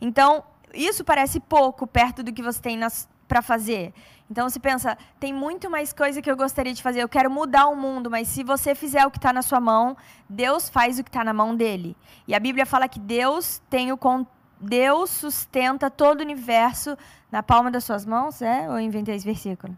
Então, 0.00 0.44
isso 0.72 1.02
parece 1.02 1.40
pouco 1.40 1.84
perto 1.84 2.22
do 2.22 2.32
que 2.32 2.40
você 2.40 2.62
tem 2.62 2.78
para 3.26 3.42
fazer. 3.42 3.92
Então 4.30 4.48
você 4.48 4.60
pensa, 4.60 4.96
tem 5.18 5.32
muito 5.32 5.68
mais 5.68 5.92
coisa 5.92 6.22
que 6.22 6.30
eu 6.30 6.36
gostaria 6.36 6.72
de 6.72 6.80
fazer. 6.80 7.02
Eu 7.02 7.08
quero 7.08 7.28
mudar 7.28 7.66
o 7.66 7.74
mundo, 7.74 8.08
mas 8.08 8.28
se 8.28 8.44
você 8.44 8.72
fizer 8.72 9.04
o 9.04 9.10
que 9.10 9.18
está 9.18 9.32
na 9.32 9.42
sua 9.42 9.58
mão, 9.58 9.96
Deus 10.28 10.68
faz 10.68 11.00
o 11.00 11.02
que 11.02 11.10
está 11.10 11.24
na 11.24 11.32
mão 11.32 11.56
dele. 11.56 11.96
E 12.28 12.36
a 12.36 12.38
Bíblia 12.38 12.64
fala 12.64 12.86
que 12.86 13.00
Deus 13.00 13.60
tem 13.68 13.90
o 13.90 13.96
Deus 14.62 15.10
sustenta 15.10 15.90
todo 15.90 16.20
o 16.20 16.22
universo 16.22 16.96
na 17.30 17.42
palma 17.42 17.68
das 17.70 17.82
suas 17.82 18.06
mãos, 18.06 18.40
é? 18.40 18.68
Ou 18.68 18.74
eu 18.74 18.80
inventei 18.80 19.16
esse 19.16 19.24
versículo? 19.24 19.76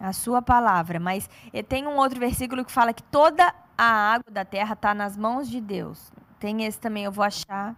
A 0.00 0.12
sua 0.12 0.40
palavra. 0.40 1.00
Mas 1.00 1.28
tem 1.68 1.86
um 1.86 1.96
outro 1.96 2.20
versículo 2.20 2.64
que 2.64 2.70
fala 2.70 2.92
que 2.92 3.02
toda 3.02 3.52
a 3.76 4.12
água 4.12 4.30
da 4.30 4.44
terra 4.44 4.74
está 4.74 4.94
nas 4.94 5.16
mãos 5.16 5.48
de 5.48 5.60
Deus. 5.60 6.12
Tem 6.38 6.64
esse 6.64 6.78
também, 6.78 7.04
eu 7.04 7.12
vou 7.12 7.24
achar 7.24 7.74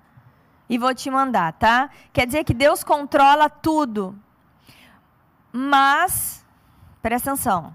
e 0.68 0.76
vou 0.76 0.94
te 0.94 1.10
mandar, 1.10 1.54
tá? 1.54 1.88
Quer 2.12 2.26
dizer 2.26 2.44
que 2.44 2.52
Deus 2.52 2.84
controla 2.84 3.48
tudo. 3.48 4.14
Mas, 5.50 6.44
presta 7.00 7.30
atenção. 7.30 7.72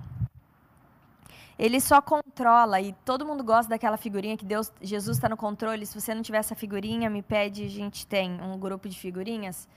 Ele 1.58 1.80
só 1.80 2.02
controla, 2.02 2.82
e 2.82 2.94
todo 3.06 3.26
mundo 3.26 3.44
gosta 3.44 3.70
daquela 3.70 3.98
figurinha 3.98 4.36
que 4.36 4.46
Deus, 4.46 4.72
Jesus 4.82 5.18
está 5.18 5.30
no 5.30 5.38
controle. 5.38 5.86
Se 5.86 6.00
você 6.00 6.14
não 6.14 6.22
tiver 6.22 6.40
essa 6.40 6.56
figurinha, 6.56 7.10
me 7.10 7.22
pede, 7.22 7.66
a 7.66 7.70
gente 7.70 8.08
tem 8.08 8.42
um 8.42 8.58
grupo 8.58 8.90
de 8.90 8.98
figurinhas. 9.00 9.68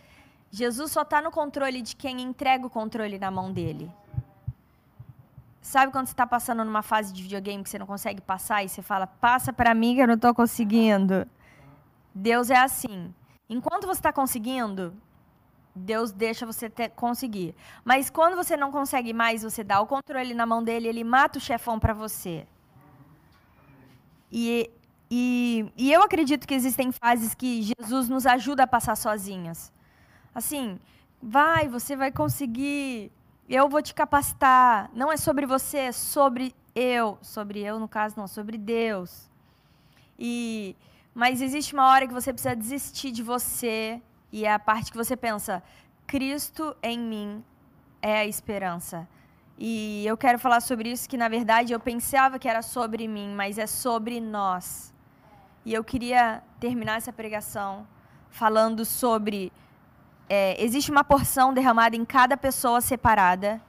Jesus 0.51 0.93
só 0.93 1.03
está 1.03 1.21
no 1.21 1.31
controle 1.31 1.83
de 1.83 1.95
quem 1.95 2.21
entrega 2.23 2.67
o 2.67 2.71
controle 2.71 3.19
na 3.19 3.31
mão 3.31 3.53
dele. 3.53 3.91
Sabe 5.61 5.91
quando 5.91 6.07
você 6.07 6.13
está 6.13 6.27
passando 6.27 6.65
numa 6.65 6.83
fase 6.83 7.13
de 7.13 7.23
videogame 7.23 7.63
que 7.63 7.69
você 7.69 7.79
não 7.79 7.87
consegue 7.87 8.21
passar 8.21 8.65
e 8.65 8.69
você 8.69 8.83
fala, 8.83 9.07
passa 9.07 9.53
para 9.53 9.75
mim 9.75 9.97
que 9.97 10.01
eu 10.01 10.07
não 10.07 10.15
estou 10.15 10.33
conseguindo? 10.33 11.27
Deus 12.15 12.51
é 12.51 12.57
assim. 12.57 13.13
Enquanto 13.49 13.87
você 13.87 13.99
está 13.99 14.13
conseguindo, 14.13 14.95
Deus 15.77 16.11
deixa 16.11 16.47
você 16.47 16.69
ter, 16.69 16.91
conseguir. 16.91 17.55
Mas 17.85 18.11
quando 18.11 18.35
você 18.35 18.57
não 18.57 18.73
consegue 18.73 19.13
mais, 19.13 19.43
você 19.43 19.63
dá 19.63 19.81
o 19.81 19.87
controle 19.87 20.35
na 20.35 20.47
mão 20.47 20.63
dele, 20.63 20.89
ele 20.89 21.05
mata 21.05 21.39
o 21.39 21.41
chefão 21.41 21.79
para 21.79 21.93
você. 21.93 22.47
E, 24.33 24.71
e, 25.11 25.71
e 25.77 25.93
eu 25.93 26.03
acredito 26.03 26.47
que 26.47 26.55
existem 26.55 26.91
fases 26.91 27.35
que 27.35 27.63
Jesus 27.63 28.09
nos 28.09 28.27
ajuda 28.27 28.65
a 28.65 28.67
passar 28.67 28.97
sozinhas. 28.97 29.73
Assim, 30.35 30.79
vai, 31.23 31.69
você 31.69 31.95
vai 31.95 32.11
conseguir 32.11 33.13
eu 33.49 33.69
vou 33.69 33.81
te 33.81 33.95
capacitar. 33.95 34.91
Não 34.93 35.11
é 35.11 35.17
sobre 35.17 35.47
você, 35.47 35.79
é 35.79 35.93
sobre 35.93 36.55
eu. 36.75 37.19
Sobre 37.23 37.61
eu, 37.61 37.79
no 37.79 37.89
caso, 37.89 38.17
não, 38.17 38.27
sobre 38.27 38.59
Deus. 38.59 39.31
E, 40.19 40.75
mas 41.15 41.41
existe 41.41 41.73
uma 41.73 41.89
hora 41.89 42.07
que 42.07 42.13
você 42.13 42.33
precisa 42.33 42.57
desistir 42.57 43.11
de 43.13 43.23
você. 43.23 44.03
E 44.33 44.45
é 44.45 44.53
a 44.53 44.59
parte 44.59 44.91
que 44.91 44.97
você 44.97 45.17
pensa: 45.17 45.63
Cristo 46.07 46.77
em 46.83 46.99
mim 46.99 47.45
é 48.03 48.19
a 48.19 48.27
esperança. 48.27 49.09
E 49.59 50.05
eu 50.07 50.17
quero 50.17 50.39
falar 50.39 50.61
sobre 50.61 50.91
isso, 50.91 51.09
que 51.09 51.17
na 51.17 51.29
verdade 51.29 51.73
eu 51.73 51.81
pensava 51.81 52.39
que 52.39 52.49
era 52.49 52.61
sobre 52.61 53.09
mim, 53.09 53.35
mas 53.35 53.57
é 53.59 53.67
sobre 53.67 54.21
nós. 54.21 54.93
E 55.65 55.73
eu 55.73 55.83
queria 55.83 56.43
terminar 56.61 56.99
essa 56.99 57.13
pregação 57.13 57.87
falando 58.31 58.85
sobre 58.85 59.51
é, 60.29 60.63
existe 60.63 60.91
uma 60.91 61.03
porção 61.03 61.55
derramada 61.55 61.97
em 61.97 62.05
cada 62.05 62.37
pessoa 62.37 62.81
separada, 62.81 63.61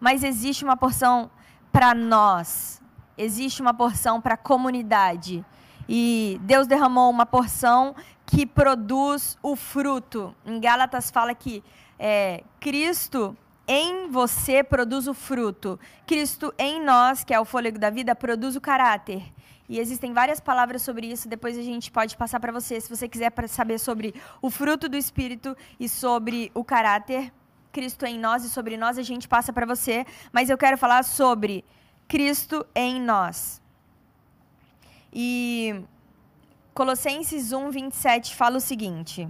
mas 0.00 0.24
existe 0.24 0.64
uma 0.64 0.76
porção 0.76 1.30
para 1.70 1.94
nós, 1.94 2.82
existe 3.16 3.62
uma 3.62 3.72
porção 3.72 4.20
para 4.20 4.34
a 4.34 4.36
comunidade. 4.36 5.44
E 5.88 6.40
Deus 6.42 6.66
derramou 6.66 7.10
uma 7.10 7.26
porção 7.26 7.94
que 8.32 8.46
produz 8.46 9.36
o 9.42 9.54
fruto. 9.54 10.34
Em 10.46 10.58
Gálatas 10.58 11.10
fala 11.10 11.34
que 11.34 11.62
é, 11.98 12.42
Cristo 12.58 13.36
em 13.68 14.08
você 14.08 14.64
produz 14.64 15.06
o 15.06 15.12
fruto. 15.12 15.78
Cristo 16.06 16.52
em 16.58 16.82
nós, 16.82 17.22
que 17.24 17.34
é 17.34 17.38
o 17.38 17.44
fôlego 17.44 17.78
da 17.78 17.90
vida, 17.90 18.14
produz 18.14 18.56
o 18.56 18.60
caráter. 18.60 19.22
E 19.68 19.78
existem 19.78 20.14
várias 20.14 20.40
palavras 20.40 20.80
sobre 20.80 21.06
isso, 21.06 21.28
depois 21.28 21.58
a 21.58 21.62
gente 21.62 21.90
pode 21.90 22.16
passar 22.16 22.40
para 22.40 22.50
você, 22.50 22.80
se 22.80 22.88
você 22.88 23.06
quiser 23.06 23.30
saber 23.48 23.78
sobre 23.78 24.14
o 24.40 24.50
fruto 24.50 24.88
do 24.88 24.96
Espírito 24.96 25.54
e 25.78 25.86
sobre 25.86 26.50
o 26.54 26.64
caráter, 26.64 27.30
Cristo 27.70 28.06
em 28.06 28.18
nós 28.18 28.44
e 28.44 28.50
sobre 28.50 28.78
nós, 28.78 28.96
a 28.96 29.02
gente 29.02 29.28
passa 29.28 29.52
para 29.52 29.66
você. 29.66 30.06
Mas 30.32 30.48
eu 30.48 30.56
quero 30.56 30.78
falar 30.78 31.04
sobre 31.04 31.64
Cristo 32.08 32.66
em 32.74 32.98
nós. 32.98 33.60
E 35.12 35.84
Colossenses 36.74 37.52
1, 37.52 37.70
27 37.70 38.34
fala 38.34 38.56
o 38.56 38.60
seguinte. 38.60 39.28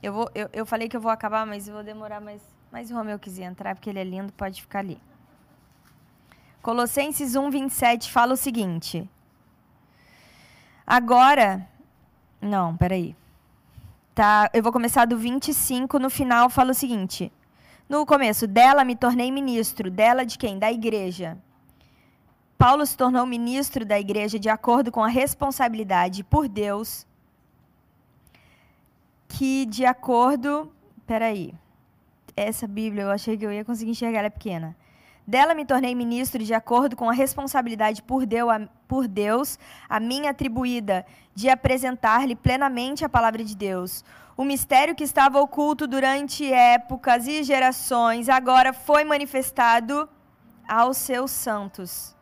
Eu, 0.00 0.12
vou, 0.12 0.30
eu, 0.32 0.48
eu 0.52 0.64
falei 0.64 0.88
que 0.88 0.96
eu 0.96 1.00
vou 1.00 1.10
acabar, 1.10 1.44
mas 1.44 1.66
eu 1.66 1.74
vou 1.74 1.82
demorar 1.82 2.20
mais. 2.20 2.40
Mas 2.70 2.90
o 2.90 2.94
Romeu 2.94 3.18
quiser 3.18 3.44
entrar, 3.44 3.74
porque 3.74 3.90
ele 3.90 3.98
é 3.98 4.04
lindo, 4.04 4.32
pode 4.32 4.60
ficar 4.60 4.80
ali. 4.80 5.00
Colossenses 6.62 7.34
1, 7.34 7.50
27 7.50 8.12
fala 8.12 8.34
o 8.34 8.36
seguinte. 8.36 9.08
Agora. 10.86 11.68
Não, 12.40 12.76
peraí. 12.76 13.16
Tá, 14.14 14.48
eu 14.54 14.62
vou 14.62 14.70
começar 14.70 15.06
do 15.06 15.16
25, 15.18 15.98
no 15.98 16.08
final 16.08 16.48
fala 16.48 16.70
o 16.70 16.74
seguinte. 16.74 17.32
No 17.88 18.06
começo, 18.06 18.46
dela 18.46 18.84
me 18.84 18.94
tornei 18.94 19.32
ministro. 19.32 19.90
Dela 19.90 20.24
de 20.24 20.38
quem? 20.38 20.58
Da 20.58 20.70
igreja. 20.70 21.36
Paulo 22.64 22.86
se 22.86 22.96
tornou 22.96 23.26
ministro 23.26 23.84
da 23.84 24.00
igreja 24.00 24.38
de 24.38 24.48
acordo 24.48 24.90
com 24.90 25.04
a 25.04 25.06
responsabilidade 25.06 26.24
por 26.24 26.48
Deus, 26.48 27.06
que 29.28 29.66
de 29.66 29.84
acordo. 29.84 30.72
Peraí. 31.06 31.52
Essa 32.34 32.66
Bíblia 32.66 33.02
eu 33.02 33.10
achei 33.10 33.36
que 33.36 33.44
eu 33.44 33.52
ia 33.52 33.66
conseguir 33.66 33.90
enxergar, 33.90 34.20
ela 34.20 34.28
é 34.28 34.30
pequena. 34.30 34.74
Dela 35.26 35.54
me 35.54 35.66
tornei 35.66 35.94
ministro 35.94 36.42
de 36.42 36.54
acordo 36.54 36.96
com 36.96 37.06
a 37.10 37.12
responsabilidade 37.12 38.02
por 38.02 38.24
Deus, 39.06 39.58
a 39.86 40.00
mim 40.00 40.26
atribuída, 40.26 41.04
de 41.34 41.50
apresentar-lhe 41.50 42.34
plenamente 42.34 43.04
a 43.04 43.10
palavra 43.10 43.44
de 43.44 43.54
Deus. 43.54 44.02
O 44.38 44.42
mistério 44.42 44.94
que 44.94 45.04
estava 45.04 45.38
oculto 45.38 45.86
durante 45.86 46.50
épocas 46.50 47.26
e 47.26 47.42
gerações 47.42 48.30
agora 48.30 48.72
foi 48.72 49.04
manifestado 49.04 50.08
aos 50.66 50.96
seus 50.96 51.30
santos. 51.30 52.13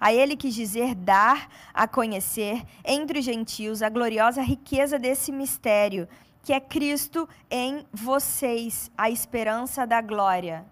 A 0.00 0.12
ele 0.12 0.36
quis 0.36 0.54
dizer 0.54 0.94
dar 0.94 1.48
a 1.74 1.86
conhecer 1.86 2.64
entre 2.84 3.18
os 3.18 3.24
gentios 3.24 3.82
a 3.82 3.88
gloriosa 3.88 4.40
riqueza 4.40 4.98
desse 4.98 5.30
mistério, 5.30 6.08
que 6.42 6.52
é 6.52 6.58
Cristo 6.58 7.28
em 7.50 7.84
vocês, 7.92 8.90
a 8.96 9.10
esperança 9.10 9.86
da 9.86 10.00
glória 10.00 10.64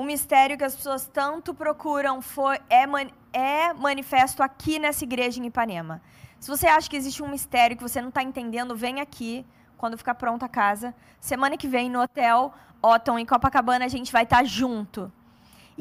o 0.00 0.04
mistério 0.04 0.56
que 0.56 0.64
as 0.64 0.74
pessoas 0.74 1.06
tanto 1.12 1.52
procuram 1.52 2.22
foi, 2.22 2.58
é, 2.70 2.84
é 3.32 3.72
manifesto 3.74 4.42
aqui 4.42 4.78
nessa 4.78 5.04
igreja 5.04 5.38
em 5.38 5.46
Ipanema. 5.46 6.00
Se 6.38 6.48
você 6.48 6.66
acha 6.66 6.88
que 6.88 6.96
existe 6.96 7.22
um 7.22 7.28
mistério 7.28 7.76
que 7.76 7.82
você 7.82 8.00
não 8.00 8.08
está 8.08 8.22
entendendo, 8.22 8.74
vem 8.74 9.00
aqui 9.00 9.44
quando 9.76 9.98
ficar 9.98 10.14
pronta 10.14 10.46
a 10.46 10.48
casa. 10.48 10.94
Semana 11.20 11.56
que 11.56 11.68
vem 11.68 11.90
no 11.90 12.00
hotel 12.00 12.50
Otton 12.82 13.18
em 13.18 13.26
Copacabana 13.26 13.84
a 13.84 13.88
gente 13.88 14.10
vai 14.10 14.22
estar 14.22 14.38
tá 14.38 14.44
junto. 14.44 15.12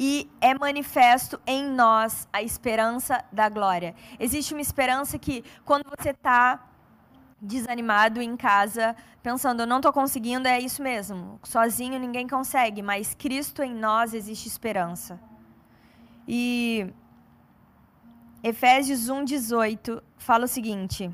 E 0.01 0.31
é 0.39 0.57
manifesto 0.57 1.37
em 1.45 1.69
nós 1.69 2.25
a 2.31 2.41
esperança 2.41 3.21
da 3.33 3.49
glória. 3.49 3.93
Existe 4.17 4.53
uma 4.53 4.61
esperança 4.61 5.19
que 5.19 5.43
quando 5.65 5.89
você 5.89 6.11
está 6.11 6.65
desanimado 7.41 8.21
em 8.21 8.37
casa, 8.37 8.95
pensando, 9.21 9.63
eu 9.63 9.67
não 9.67 9.79
estou 9.79 9.91
conseguindo, 9.91 10.47
é 10.47 10.57
isso 10.57 10.81
mesmo. 10.81 11.37
Sozinho 11.43 11.99
ninguém 11.99 12.29
consegue, 12.29 12.81
mas 12.81 13.13
Cristo 13.13 13.61
em 13.61 13.75
nós 13.75 14.13
existe 14.13 14.47
esperança. 14.47 15.19
E 16.25 16.87
Efésios 18.41 19.09
1:18 19.09 20.01
fala 20.17 20.45
o 20.45 20.47
seguinte: 20.47 21.11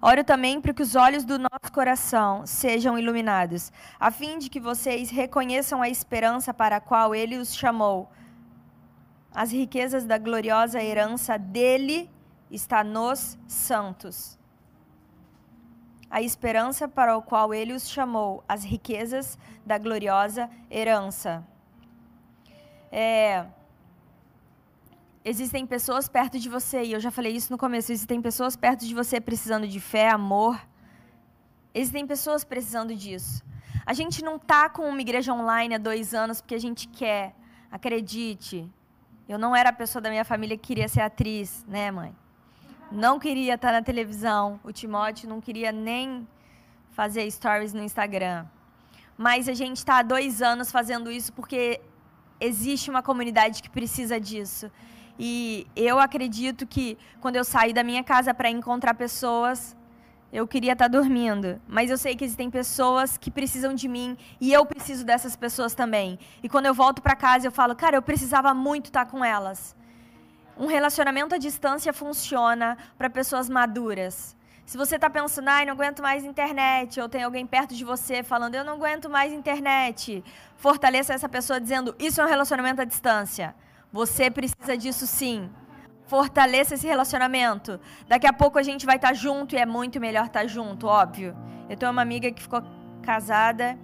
Oro 0.00 0.22
também 0.22 0.60
para 0.60 0.72
que 0.72 0.82
os 0.82 0.94
olhos 0.94 1.24
do 1.24 1.38
nosso 1.38 1.72
coração 1.72 2.46
sejam 2.46 2.96
iluminados, 2.96 3.72
a 3.98 4.12
fim 4.12 4.38
de 4.38 4.48
que 4.48 4.60
vocês 4.60 5.10
reconheçam 5.10 5.82
a 5.82 5.88
esperança 5.88 6.54
para 6.54 6.76
a 6.76 6.80
qual 6.80 7.14
ele 7.14 7.36
os 7.36 7.54
chamou. 7.54 8.08
As 9.34 9.50
riquezas 9.50 10.04
da 10.04 10.16
gloriosa 10.16 10.82
herança 10.82 11.36
dele 11.36 12.08
está 12.48 12.84
nos 12.84 13.36
santos. 13.48 14.38
A 16.08 16.22
esperança 16.22 16.88
para 16.88 17.16
a 17.16 17.20
qual 17.20 17.52
ele 17.52 17.72
os 17.72 17.88
chamou, 17.88 18.42
as 18.48 18.64
riquezas 18.64 19.36
da 19.66 19.78
gloriosa 19.78 20.48
herança. 20.70 21.44
É, 22.90 23.44
Existem 25.28 25.66
pessoas 25.66 26.08
perto 26.08 26.38
de 26.38 26.48
você, 26.48 26.82
e 26.84 26.92
eu 26.94 27.00
já 27.00 27.10
falei 27.10 27.32
isso 27.36 27.52
no 27.52 27.58
começo, 27.58 27.92
existem 27.92 28.18
pessoas 28.22 28.56
perto 28.56 28.86
de 28.86 28.94
você 28.94 29.20
precisando 29.20 29.68
de 29.68 29.78
fé, 29.78 30.08
amor. 30.08 30.58
Existem 31.74 32.06
pessoas 32.06 32.44
precisando 32.44 32.94
disso. 32.96 33.44
A 33.84 33.92
gente 33.92 34.24
não 34.24 34.38
tá 34.38 34.70
com 34.70 34.88
uma 34.88 35.02
igreja 35.02 35.34
online 35.34 35.74
há 35.74 35.78
dois 35.78 36.14
anos 36.14 36.40
porque 36.40 36.54
a 36.54 36.58
gente 36.66 36.88
quer. 36.88 37.34
Acredite. 37.70 38.66
Eu 39.28 39.38
não 39.38 39.54
era 39.54 39.68
a 39.68 39.72
pessoa 39.72 40.00
da 40.00 40.08
minha 40.08 40.24
família 40.24 40.56
que 40.56 40.66
queria 40.66 40.88
ser 40.88 41.02
atriz, 41.02 41.62
né, 41.68 41.90
mãe? 41.90 42.16
Não 42.90 43.18
queria 43.18 43.56
estar 43.56 43.72
na 43.72 43.82
televisão. 43.82 44.58
O 44.64 44.72
Timóteo 44.72 45.28
não 45.28 45.42
queria 45.42 45.70
nem 45.70 46.26
fazer 46.92 47.30
stories 47.30 47.74
no 47.74 47.82
Instagram. 47.82 48.46
Mas 49.14 49.46
a 49.46 49.52
gente 49.52 49.76
está 49.76 49.98
há 49.98 50.02
dois 50.02 50.40
anos 50.40 50.72
fazendo 50.72 51.10
isso 51.10 51.34
porque 51.34 51.82
existe 52.40 52.88
uma 52.88 53.02
comunidade 53.02 53.62
que 53.62 53.68
precisa 53.68 54.18
disso. 54.18 54.70
E 55.18 55.66
eu 55.74 55.98
acredito 55.98 56.66
que 56.66 56.96
quando 57.20 57.36
eu 57.36 57.44
saí 57.44 57.72
da 57.72 57.82
minha 57.82 58.04
casa 58.04 58.32
para 58.32 58.48
encontrar 58.48 58.94
pessoas, 58.94 59.76
eu 60.32 60.46
queria 60.46 60.72
estar 60.74 60.84
tá 60.84 60.88
dormindo, 60.88 61.60
mas 61.66 61.90
eu 61.90 61.96
sei 61.96 62.14
que 62.14 62.24
existem 62.24 62.50
pessoas 62.50 63.16
que 63.16 63.30
precisam 63.30 63.74
de 63.74 63.88
mim 63.88 64.16
e 64.40 64.52
eu 64.52 64.64
preciso 64.64 65.04
dessas 65.04 65.34
pessoas 65.34 65.74
também. 65.74 66.18
E 66.42 66.48
quando 66.48 66.66
eu 66.66 66.74
volto 66.74 67.02
para 67.02 67.16
casa, 67.16 67.46
eu 67.46 67.52
falo, 67.52 67.74
cara, 67.74 67.96
eu 67.96 68.02
precisava 68.02 68.52
muito 68.54 68.86
estar 68.86 69.06
tá 69.06 69.10
com 69.10 69.24
elas. 69.24 69.74
Um 70.56 70.66
relacionamento 70.66 71.34
à 71.34 71.38
distância 71.38 71.92
funciona 71.92 72.76
para 72.96 73.08
pessoas 73.08 73.48
maduras. 73.48 74.36
Se 74.66 74.76
você 74.76 74.96
está 74.96 75.08
pensando, 75.08 75.48
ai, 75.48 75.64
não 75.64 75.72
aguento 75.72 76.02
mais 76.02 76.24
internet, 76.24 77.00
ou 77.00 77.08
tem 77.08 77.22
alguém 77.22 77.46
perto 77.46 77.74
de 77.74 77.84
você 77.84 78.22
falando, 78.22 78.54
eu 78.54 78.64
não 78.64 78.74
aguento 78.74 79.08
mais 79.08 79.32
internet, 79.32 80.22
fortaleça 80.56 81.14
essa 81.14 81.28
pessoa 81.28 81.58
dizendo, 81.58 81.96
isso 81.98 82.20
é 82.20 82.24
um 82.24 82.28
relacionamento 82.28 82.82
à 82.82 82.84
distância. 82.84 83.54
Você 83.92 84.30
precisa 84.30 84.76
disso 84.76 85.06
sim. 85.06 85.50
Fortaleça 86.06 86.74
esse 86.74 86.86
relacionamento. 86.86 87.80
Daqui 88.06 88.26
a 88.26 88.32
pouco 88.32 88.58
a 88.58 88.62
gente 88.62 88.86
vai 88.86 88.96
estar 88.96 89.08
tá 89.08 89.14
junto 89.14 89.54
e 89.54 89.58
é 89.58 89.66
muito 89.66 90.00
melhor 90.00 90.26
estar 90.26 90.40
tá 90.40 90.46
junto, 90.46 90.86
óbvio. 90.86 91.36
Eu 91.68 91.76
tenho 91.76 91.92
uma 91.92 92.02
amiga 92.02 92.30
que 92.30 92.42
ficou 92.42 92.62
casada 93.02 93.78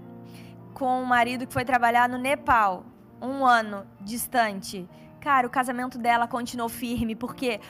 com 0.73 1.03
um 1.03 1.05
marido 1.05 1.47
que 1.47 1.53
foi 1.53 1.65
trabalhar 1.65 2.09
no 2.09 2.19
Nepal, 2.19 2.85
um 3.21 3.45
ano 3.47 3.87
distante. 4.01 4.89
Cara, 5.21 5.47
o 5.47 5.51
casamento 5.51 5.99
dela 5.99 6.27
continuou 6.27 6.69
firme 6.69 7.15
porque 7.15 7.61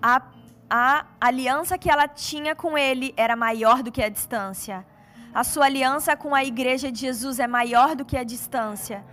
a, 0.00 0.22
a 0.70 1.06
aliança 1.20 1.78
que 1.78 1.90
ela 1.90 2.06
tinha 2.06 2.54
com 2.54 2.76
ele 2.76 3.12
era 3.16 3.34
maior 3.34 3.82
do 3.82 3.90
que 3.90 4.02
a 4.02 4.08
distância. 4.08 4.86
A 5.34 5.44
sua 5.44 5.66
aliança 5.66 6.16
com 6.16 6.34
a 6.34 6.44
igreja 6.44 6.90
de 6.90 7.00
Jesus 7.00 7.38
é 7.38 7.46
maior 7.46 7.94
do 7.94 8.04
que 8.04 8.16
a 8.16 8.24
distância. 8.24 9.04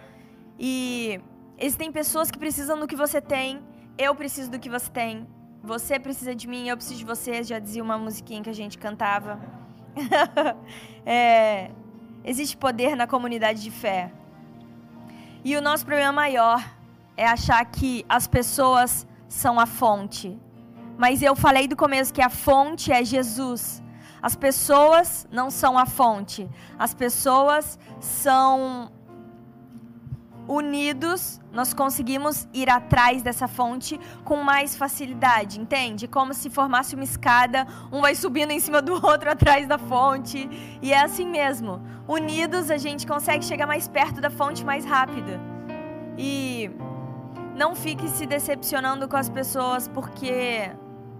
E 0.59 1.19
Existem 1.57 1.91
pessoas 1.91 2.29
que 2.29 2.37
precisam 2.37 2.79
do 2.79 2.87
que 2.87 2.95
você 2.95 3.21
tem, 3.21 3.61
eu 3.97 4.13
preciso 4.13 4.51
do 4.51 4.59
que 4.59 4.69
você 4.69 4.89
tem, 4.89 5.27
você 5.63 5.97
precisa 5.97 6.35
de 6.35 6.47
mim, 6.47 6.67
eu 6.67 6.75
preciso 6.75 6.99
de 6.99 7.05
você, 7.05 7.43
já 7.43 7.59
dizia 7.59 7.81
uma 7.81 7.97
musiquinha 7.97 8.41
que 8.41 8.49
a 8.49 8.53
gente 8.53 8.77
cantava. 8.77 9.39
é, 11.05 11.71
existe 12.23 12.57
poder 12.57 12.95
na 12.95 13.07
comunidade 13.07 13.61
de 13.63 13.71
fé. 13.71 14.11
E 15.43 15.55
o 15.55 15.61
nosso 15.61 15.85
problema 15.85 16.11
maior 16.11 16.63
é 17.15 17.25
achar 17.25 17.63
que 17.65 18.05
as 18.09 18.27
pessoas 18.27 19.07
são 19.27 19.59
a 19.59 19.65
fonte. 19.65 20.37
Mas 20.97 21.21
eu 21.21 21.35
falei 21.35 21.67
do 21.67 21.75
começo 21.75 22.13
que 22.13 22.21
a 22.21 22.29
fonte 22.29 22.91
é 22.91 23.03
Jesus. 23.03 23.81
As 24.21 24.35
pessoas 24.35 25.27
não 25.31 25.49
são 25.49 25.77
a 25.77 25.85
fonte. 25.85 26.49
As 26.79 26.93
pessoas 26.93 27.79
são 27.99 28.91
unidos, 30.47 31.39
nós 31.51 31.73
conseguimos 31.73 32.47
ir 32.53 32.69
atrás 32.69 33.21
dessa 33.21 33.47
fonte 33.47 33.99
com 34.23 34.37
mais 34.37 34.75
facilidade, 34.75 35.59
entende? 35.59 36.07
Como 36.07 36.33
se 36.33 36.49
formasse 36.49 36.95
uma 36.95 37.03
escada, 37.03 37.65
um 37.91 38.01
vai 38.01 38.15
subindo 38.15 38.51
em 38.51 38.59
cima 38.59 38.81
do 38.81 38.93
outro 39.05 39.29
atrás 39.29 39.67
da 39.67 39.77
fonte, 39.77 40.49
e 40.81 40.93
é 40.93 41.01
assim 41.01 41.27
mesmo. 41.27 41.81
Unidos 42.07 42.69
a 42.69 42.77
gente 42.77 43.07
consegue 43.07 43.43
chegar 43.43 43.65
mais 43.65 43.87
perto 43.87 44.21
da 44.21 44.29
fonte 44.29 44.63
mais 44.63 44.85
rápido. 44.85 45.39
E 46.17 46.69
não 47.55 47.75
fique 47.75 48.07
se 48.07 48.25
decepcionando 48.25 49.07
com 49.07 49.17
as 49.17 49.29
pessoas, 49.29 49.87
porque, 49.87 50.71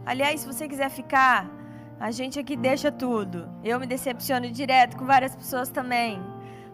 aliás, 0.05 0.41
se 0.41 0.47
você 0.47 0.67
quiser 0.67 0.89
ficar, 0.89 1.49
a 1.99 2.11
gente 2.11 2.37
aqui 2.39 2.55
deixa 2.55 2.91
tudo. 2.91 3.49
Eu 3.63 3.79
me 3.79 3.87
decepciono 3.87 4.49
direto 4.51 4.97
com 4.97 5.05
várias 5.05 5.35
pessoas 5.35 5.69
também. 5.69 6.21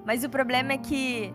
Mas 0.06 0.24
o 0.24 0.30
problema 0.30 0.74
é 0.74 0.78
que 0.78 1.34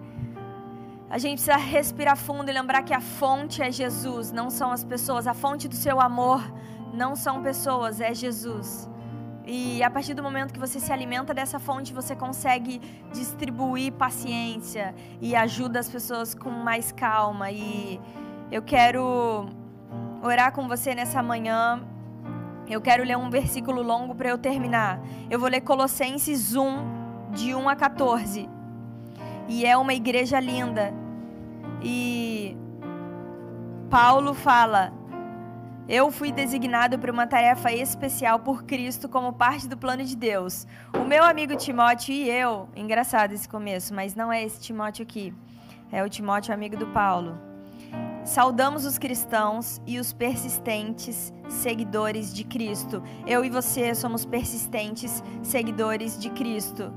a 1.08 1.18
gente 1.18 1.42
precisa 1.42 1.56
respirar 1.56 2.16
fundo 2.16 2.50
e 2.50 2.52
lembrar 2.52 2.82
que 2.82 2.92
a 2.92 3.00
fonte 3.00 3.62
é 3.62 3.70
Jesus, 3.70 4.32
não 4.32 4.50
são 4.50 4.72
as 4.72 4.82
pessoas. 4.82 5.26
A 5.26 5.34
fonte 5.34 5.68
do 5.68 5.74
seu 5.76 6.00
amor 6.00 6.42
não 6.92 7.14
são 7.14 7.42
pessoas, 7.42 8.00
é 8.00 8.12
Jesus. 8.12 8.90
E 9.46 9.80
a 9.84 9.88
partir 9.88 10.14
do 10.14 10.22
momento 10.24 10.52
que 10.52 10.58
você 10.58 10.80
se 10.80 10.92
alimenta 10.92 11.32
dessa 11.32 11.60
fonte, 11.60 11.92
você 11.92 12.16
consegue 12.16 12.80
distribuir 13.12 13.92
paciência 13.92 14.92
e 15.20 15.36
ajuda 15.36 15.78
as 15.78 15.88
pessoas 15.88 16.34
com 16.34 16.50
mais 16.50 16.90
calma. 16.90 17.52
E 17.52 18.00
eu 18.50 18.60
quero 18.60 19.48
orar 20.20 20.52
com 20.52 20.66
você 20.66 20.92
nessa 20.92 21.22
manhã. 21.22 21.80
Eu 22.68 22.80
quero 22.80 23.04
ler 23.04 23.16
um 23.16 23.30
versículo 23.30 23.80
longo 23.80 24.12
para 24.12 24.28
eu 24.28 24.38
terminar. 24.38 25.00
Eu 25.30 25.38
vou 25.38 25.48
ler 25.48 25.60
Colossenses 25.60 26.56
1, 26.56 27.30
de 27.30 27.54
1 27.54 27.68
a 27.68 27.76
14. 27.76 28.55
E 29.48 29.64
é 29.64 29.76
uma 29.76 29.94
igreja 29.94 30.40
linda. 30.40 30.92
E 31.82 32.56
Paulo 33.88 34.34
fala: 34.34 34.92
Eu 35.88 36.10
fui 36.10 36.32
designado 36.32 36.98
para 36.98 37.12
uma 37.12 37.26
tarefa 37.26 37.72
especial 37.72 38.40
por 38.40 38.64
Cristo 38.64 39.08
como 39.08 39.32
parte 39.32 39.68
do 39.68 39.76
plano 39.76 40.04
de 40.04 40.16
Deus. 40.16 40.66
O 40.94 41.04
meu 41.04 41.22
amigo 41.22 41.56
Timóteo 41.56 42.12
e 42.12 42.28
eu, 42.28 42.68
engraçado 42.74 43.32
esse 43.32 43.48
começo, 43.48 43.94
mas 43.94 44.14
não 44.14 44.32
é 44.32 44.42
esse 44.42 44.60
Timóteo 44.60 45.04
aqui. 45.04 45.32
É 45.92 46.02
o 46.02 46.08
Timóteo 46.08 46.52
amigo 46.52 46.76
do 46.76 46.88
Paulo. 46.88 47.38
Saudamos 48.24 48.84
os 48.84 48.98
cristãos 48.98 49.80
e 49.86 50.00
os 50.00 50.12
persistentes 50.12 51.32
seguidores 51.48 52.34
de 52.34 52.42
Cristo. 52.42 53.00
Eu 53.24 53.44
e 53.44 53.50
você 53.50 53.94
somos 53.94 54.24
persistentes 54.24 55.22
seguidores 55.44 56.18
de 56.18 56.30
Cristo 56.30 56.92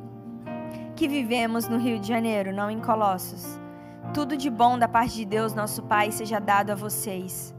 que 1.00 1.08
vivemos 1.08 1.66
no 1.70 1.78
Rio 1.78 1.98
de 1.98 2.10
Janeiro, 2.10 2.54
não 2.54 2.70
em 2.70 2.82
Colossos. 2.82 3.58
Tudo 4.14 4.36
de 4.36 4.50
bom 4.50 4.78
da 4.78 4.86
parte 4.86 5.16
de 5.16 5.24
Deus, 5.24 5.54
nosso 5.54 5.82
Pai, 5.84 6.12
seja 6.12 6.42
dado 6.42 6.72
a 6.72 6.76
vocês. 6.76 7.56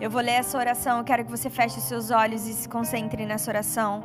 Eu 0.00 0.10
vou 0.10 0.20
ler 0.20 0.32
essa 0.32 0.58
oração, 0.58 0.98
eu 0.98 1.04
quero 1.04 1.24
que 1.24 1.30
você 1.30 1.48
feche 1.48 1.78
os 1.78 1.84
seus 1.84 2.10
olhos 2.10 2.48
e 2.48 2.52
se 2.52 2.68
concentre 2.68 3.24
nessa 3.24 3.52
oração. 3.52 4.02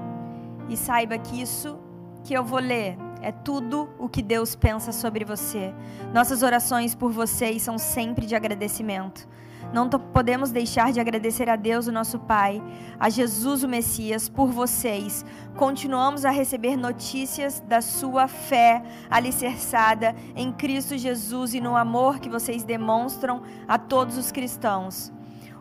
E 0.70 0.78
saiba 0.78 1.18
que 1.18 1.42
isso 1.42 1.80
que 2.24 2.36
eu 2.36 2.44
vou 2.44 2.60
ler 2.60 2.96
é 3.20 3.32
tudo 3.32 3.90
o 3.98 4.08
que 4.08 4.22
Deus 4.22 4.56
pensa 4.56 4.92
sobre 4.92 5.26
você. 5.26 5.74
Nossas 6.14 6.44
orações 6.44 6.94
por 6.94 7.12
vocês 7.12 7.64
são 7.64 7.80
sempre 7.80 8.28
de 8.28 8.36
agradecimento. 8.36 9.28
Não 9.74 9.90
podemos 9.90 10.52
deixar 10.52 10.92
de 10.92 11.00
agradecer 11.00 11.50
a 11.50 11.56
Deus, 11.56 11.88
o 11.88 11.92
nosso 11.92 12.20
Pai, 12.20 12.62
a 13.00 13.10
Jesus, 13.10 13.64
o 13.64 13.68
Messias, 13.68 14.30
por 14.30 14.48
vocês. 14.48 15.26
Continuamos 15.56 16.26
a 16.26 16.30
receber 16.30 16.76
notícias 16.76 17.62
da 17.68 17.82
sua 17.82 18.28
fé 18.28 18.84
alicerçada 19.10 20.16
em 20.36 20.52
Cristo 20.52 20.98
Jesus 20.98 21.54
e 21.54 21.62
no 21.62 21.76
amor 21.76 22.20
que 22.20 22.30
vocês 22.30 22.64
demonstram 22.64 23.42
a 23.68 23.78
todos 23.78 24.18
os 24.18 24.32
cristãos. 24.32 25.12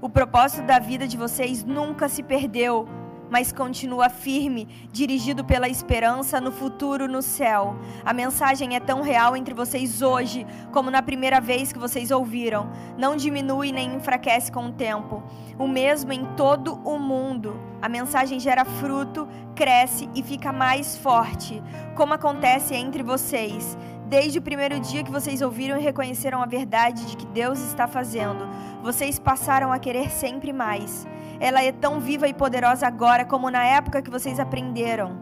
O 0.01 0.09
propósito 0.09 0.67
da 0.67 0.79
vida 0.79 1.09
de 1.09 1.17
vocês 1.17 1.65
nunca 1.65 2.09
se 2.09 2.23
perdeu 2.23 2.87
mas 3.35 3.51
continua 3.51 4.09
firme, 4.09 4.69
dirigido 4.93 5.45
pela 5.45 5.69
esperança 5.69 6.41
no 6.41 6.53
futuro 6.53 7.09
no 7.09 7.21
céu. 7.21 7.75
A 8.05 8.13
mensagem 8.13 8.77
é 8.77 8.79
tão 8.79 9.03
real 9.03 9.37
entre 9.37 9.53
vocês 9.53 10.03
hoje 10.03 10.47
como 10.71 10.89
na 10.89 11.03
primeira 11.03 11.41
vez 11.41 11.73
que 11.73 11.79
vocês 11.81 12.13
ouviram. 12.13 12.71
Não 12.97 13.17
diminui 13.17 13.73
nem 13.73 13.97
enfraquece 13.97 14.53
com 14.53 14.67
o 14.67 14.73
tempo. 14.73 15.21
O 15.59 15.67
mesmo 15.67 16.13
em 16.13 16.25
todo 16.37 16.75
o 16.85 16.97
mundo. 16.97 17.61
A 17.83 17.89
mensagem 17.89 18.39
gera 18.39 18.65
fruto, 18.65 19.27
cresce 19.57 20.09
e 20.15 20.23
fica 20.23 20.53
mais 20.53 20.97
forte, 20.97 21.61
como 21.97 22.15
acontece 22.15 22.77
entre 22.77 23.03
vocês. 23.03 23.77
Desde 24.15 24.39
o 24.39 24.43
primeiro 24.43 24.79
dia 24.79 25.03
que 25.03 25.11
vocês 25.11 25.43
ouviram 25.43 25.77
e 25.77 25.83
reconheceram 25.83 26.41
a 26.41 26.47
verdade 26.47 27.05
de 27.05 27.17
que 27.17 27.27
Deus 27.27 27.59
está 27.59 27.89
fazendo, 27.89 28.49
vocês 28.81 29.19
passaram 29.19 29.73
a 29.73 29.79
querer 29.81 30.09
sempre 30.09 30.53
mais. 30.53 31.05
ela 31.41 31.61
é 31.65 31.73
tão 31.73 31.99
viva 31.99 32.29
e 32.29 32.33
poderosa 32.33 32.87
agora 32.87 33.25
como 33.25 33.51
na 33.51 33.65
época 33.65 34.01
que 34.01 34.13
vocês 34.13 34.39
aprenderam. 34.39 35.19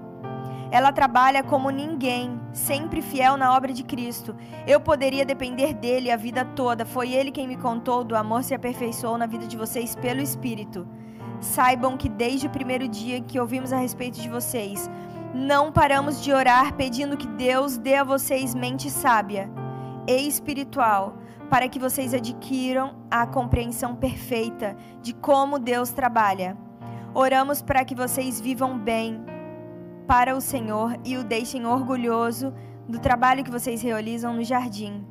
Ela 0.71 0.93
trabalha 0.93 1.43
como 1.43 1.71
ninguém, 1.71 2.39
sempre 2.53 3.01
fiel 3.01 3.39
na 3.39 3.57
obra 3.57 3.73
de 3.73 3.83
Cristo. 3.83 4.37
Eu 4.67 4.79
poderia 4.79 5.25
depender 5.25 5.73
dele 5.73 6.11
a 6.11 6.17
vida 6.19 6.45
toda. 6.45 6.85
Foi 6.85 7.13
ele 7.13 7.31
quem 7.31 7.49
me 7.49 7.57
contou 7.57 8.05
do 8.05 8.15
amor 8.15 8.45
se 8.45 8.55
aperfeiçoou 8.55 9.17
na 9.17 9.25
vida 9.25 9.47
de 9.47 9.57
vocês 9.57 9.95
pelo 9.97 10.21
Espírito. 10.21 10.87
Saibam 11.41 11.97
que 11.97 12.11
desde 12.11 12.47
o 12.47 12.51
primeiro 12.51 12.87
dia 12.87 13.23
que 13.23 13.41
ouvimos 13.41 13.73
a 13.73 13.79
respeito 13.79 14.21
de 14.21 14.29
vocês, 14.29 14.91
não 15.35 15.73
paramos 15.73 16.23
de 16.23 16.33
orar 16.33 16.75
pedindo 16.75 17.17
que 17.17 17.27
Deus 17.27 17.79
dê 17.79 17.97
a 17.97 18.05
vocês 18.05 18.55
mente 18.55 18.91
sábia 18.91 19.51
e 20.07 20.29
espiritual, 20.29 21.17
para 21.49 21.69
que 21.69 21.79
vocês 21.79 22.13
adquiram 22.13 22.95
a 23.11 23.27
compreensão 23.27 23.95
perfeita 23.95 24.77
de 25.01 25.15
como 25.15 25.59
Deus 25.59 25.91
trabalha. 25.91 26.57
Oramos 27.15 27.63
para 27.63 27.85
que 27.85 27.95
vocês 27.95 28.41
vivam 28.41 28.79
bem 28.79 29.25
para 30.07 30.37
o 30.37 30.41
Senhor 30.41 30.97
e 31.05 31.17
o 31.17 31.25
deixem 31.25 31.67
orgulhoso 31.67 32.53
do 32.89 32.99
trabalho 32.99 33.45
que 33.45 33.51
vocês 33.51 33.81
realizam 33.81 34.35
no 34.35 34.45
jardim. 34.45 35.07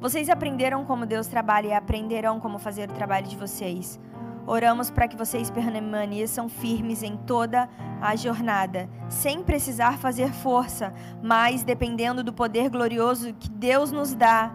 Vocês 0.00 0.28
aprenderam 0.28 0.84
como 0.84 1.04
Deus 1.04 1.26
trabalha 1.26 1.68
e 1.68 1.72
aprenderão 1.72 2.38
como 2.38 2.58
fazer 2.58 2.88
o 2.88 2.94
trabalho 2.94 3.26
de 3.26 3.36
vocês. 3.36 3.98
Oramos 4.48 4.90
para 4.90 5.06
que 5.06 5.14
vocês 5.14 5.50
permaneçam 5.50 6.48
firmes 6.48 7.02
em 7.02 7.18
toda 7.18 7.68
a 8.00 8.16
jornada, 8.16 8.88
sem 9.10 9.42
precisar 9.42 9.98
fazer 9.98 10.32
força, 10.32 10.90
mas 11.22 11.62
dependendo 11.62 12.24
do 12.24 12.32
poder 12.32 12.70
glorioso 12.70 13.34
que 13.34 13.50
Deus 13.50 13.92
nos 13.92 14.14
dá. 14.14 14.54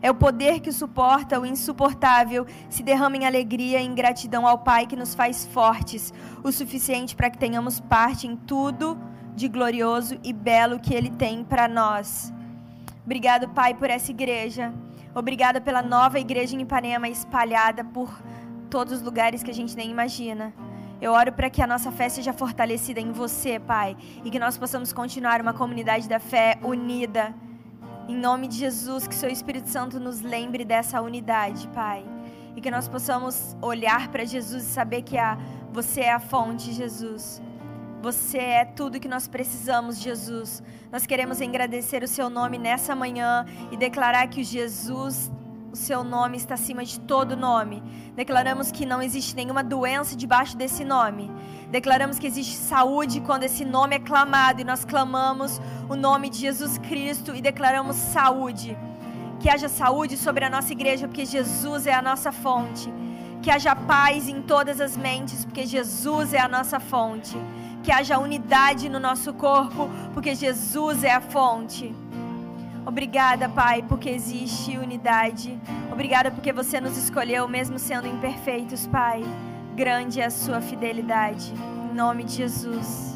É 0.00 0.08
o 0.08 0.14
poder 0.14 0.60
que 0.60 0.70
suporta 0.70 1.40
o 1.40 1.44
insuportável, 1.44 2.46
se 2.70 2.84
derrama 2.84 3.16
em 3.16 3.26
alegria 3.26 3.80
e 3.80 3.84
em 3.84 3.92
gratidão 3.92 4.46
ao 4.46 4.60
Pai 4.60 4.86
que 4.86 4.94
nos 4.94 5.12
faz 5.12 5.44
fortes, 5.44 6.14
o 6.44 6.52
suficiente 6.52 7.16
para 7.16 7.28
que 7.28 7.38
tenhamos 7.38 7.80
parte 7.80 8.28
em 8.28 8.36
tudo 8.36 8.96
de 9.34 9.48
glorioso 9.48 10.20
e 10.22 10.32
belo 10.32 10.78
que 10.78 10.94
Ele 10.94 11.10
tem 11.10 11.42
para 11.42 11.66
nós. 11.66 12.32
Obrigado, 13.04 13.48
Pai, 13.48 13.74
por 13.74 13.90
essa 13.90 14.12
igreja. 14.12 14.72
Obrigada 15.12 15.60
pela 15.60 15.82
nova 15.82 16.20
igreja 16.20 16.54
em 16.54 16.60
Ipanema 16.62 17.08
espalhada 17.08 17.82
por 17.82 18.08
todos 18.72 18.94
os 18.94 19.02
lugares 19.02 19.42
que 19.42 19.50
a 19.50 19.54
gente 19.60 19.76
nem 19.76 19.90
imagina. 19.90 20.50
Eu 20.98 21.12
oro 21.12 21.30
para 21.30 21.50
que 21.50 21.60
a 21.60 21.66
nossa 21.66 21.92
fé 21.92 22.08
seja 22.08 22.32
fortalecida 22.32 23.00
em 23.06 23.12
você, 23.12 23.60
Pai, 23.60 23.94
e 24.24 24.30
que 24.30 24.38
nós 24.38 24.56
possamos 24.56 24.94
continuar 24.94 25.42
uma 25.42 25.52
comunidade 25.52 26.08
da 26.08 26.18
fé 26.18 26.58
unida 26.62 27.34
em 28.08 28.16
nome 28.16 28.48
de 28.48 28.56
Jesus, 28.56 29.06
que 29.06 29.14
seu 29.14 29.28
Espírito 29.28 29.68
Santo 29.68 30.00
nos 30.00 30.22
lembre 30.22 30.64
dessa 30.64 31.02
unidade, 31.02 31.68
Pai. 31.68 32.02
E 32.56 32.62
que 32.62 32.70
nós 32.70 32.88
possamos 32.88 33.54
olhar 33.60 34.08
para 34.08 34.24
Jesus 34.24 34.64
e 34.64 34.72
saber 34.80 35.02
que 35.02 35.18
a, 35.18 35.36
você 35.70 36.00
é 36.00 36.12
a 36.12 36.18
fonte, 36.18 36.72
Jesus. 36.72 37.42
Você 38.00 38.38
é 38.38 38.64
tudo 38.64 38.98
que 38.98 39.08
nós 39.08 39.28
precisamos, 39.28 40.00
Jesus. 40.00 40.62
Nós 40.90 41.04
queremos 41.04 41.42
agradecer 41.42 42.02
o 42.02 42.08
seu 42.08 42.30
nome 42.30 42.56
nessa 42.56 42.96
manhã 42.96 43.44
e 43.70 43.76
declarar 43.76 44.26
que 44.28 44.40
o 44.40 44.44
Jesus 44.44 45.30
o 45.72 45.76
seu 45.76 46.04
nome 46.04 46.36
está 46.36 46.52
acima 46.52 46.84
de 46.84 47.00
todo 47.00 47.34
nome. 47.34 47.82
Declaramos 48.14 48.70
que 48.70 48.84
não 48.84 49.00
existe 49.00 49.34
nenhuma 49.34 49.64
doença 49.64 50.14
debaixo 50.14 50.54
desse 50.54 50.84
nome. 50.84 51.30
Declaramos 51.70 52.18
que 52.18 52.26
existe 52.26 52.56
saúde 52.56 53.22
quando 53.22 53.44
esse 53.44 53.64
nome 53.64 53.96
é 53.96 53.98
clamado 53.98 54.60
e 54.60 54.64
nós 54.64 54.84
clamamos 54.84 55.58
o 55.88 55.96
nome 55.96 56.28
de 56.28 56.38
Jesus 56.38 56.76
Cristo 56.76 57.34
e 57.34 57.40
declaramos 57.40 57.96
saúde. 57.96 58.76
Que 59.40 59.48
haja 59.48 59.68
saúde 59.68 60.18
sobre 60.18 60.44
a 60.44 60.50
nossa 60.50 60.72
igreja, 60.72 61.08
porque 61.08 61.24
Jesus 61.24 61.86
é 61.86 61.94
a 61.94 62.02
nossa 62.02 62.30
fonte. 62.30 62.92
Que 63.40 63.50
haja 63.50 63.74
paz 63.74 64.28
em 64.28 64.42
todas 64.42 64.78
as 64.78 64.94
mentes, 64.94 65.46
porque 65.46 65.66
Jesus 65.66 66.34
é 66.34 66.40
a 66.40 66.48
nossa 66.48 66.78
fonte. 66.78 67.36
Que 67.82 67.90
haja 67.90 68.18
unidade 68.18 68.90
no 68.90 69.00
nosso 69.00 69.32
corpo, 69.32 69.88
porque 70.12 70.34
Jesus 70.34 71.02
é 71.02 71.12
a 71.12 71.20
fonte. 71.20 72.01
Obrigada, 72.84 73.48
Pai, 73.48 73.82
porque 73.82 74.10
existe 74.10 74.76
unidade. 74.76 75.58
Obrigada 75.90 76.30
porque 76.30 76.52
você 76.52 76.80
nos 76.80 76.96
escolheu, 76.96 77.46
mesmo 77.48 77.78
sendo 77.78 78.08
imperfeitos, 78.08 78.86
Pai. 78.86 79.22
Grande 79.74 80.20
é 80.20 80.26
a 80.26 80.30
sua 80.30 80.60
fidelidade. 80.60 81.52
Em 81.90 81.94
nome 81.94 82.24
de 82.24 82.34
Jesus. 82.34 83.12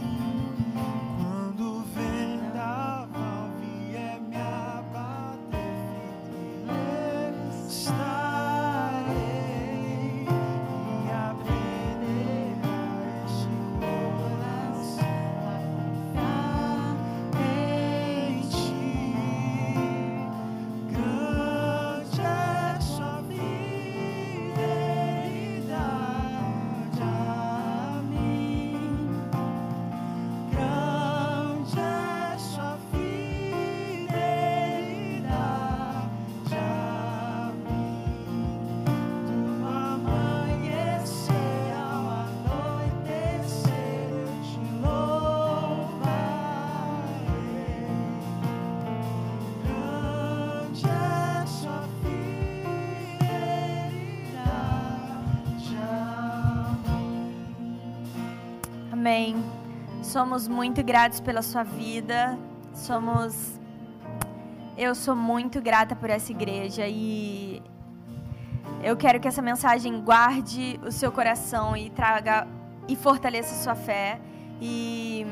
Amém. 59.07 59.37
Somos 60.03 60.49
muito 60.49 60.83
gratos 60.83 61.21
pela 61.21 61.41
sua 61.41 61.63
vida. 61.63 62.37
Somos. 62.75 63.61
Eu 64.77 64.97
sou 64.97 65.15
muito 65.15 65.63
grata 65.63 65.95
por 65.95 66.11
essa 66.11 66.33
igreja 66.33 66.89
e 66.89 67.63
eu 68.83 68.97
quero 68.97 69.21
que 69.21 69.29
essa 69.29 69.41
mensagem 69.41 70.01
guarde 70.01 70.81
o 70.85 70.91
seu 70.91 71.13
coração 71.13 71.77
e 71.77 71.89
traga 71.89 72.49
e 72.89 72.97
fortaleça 72.97 73.55
a 73.55 73.59
sua 73.59 73.75
fé. 73.77 74.21
E 74.61 75.25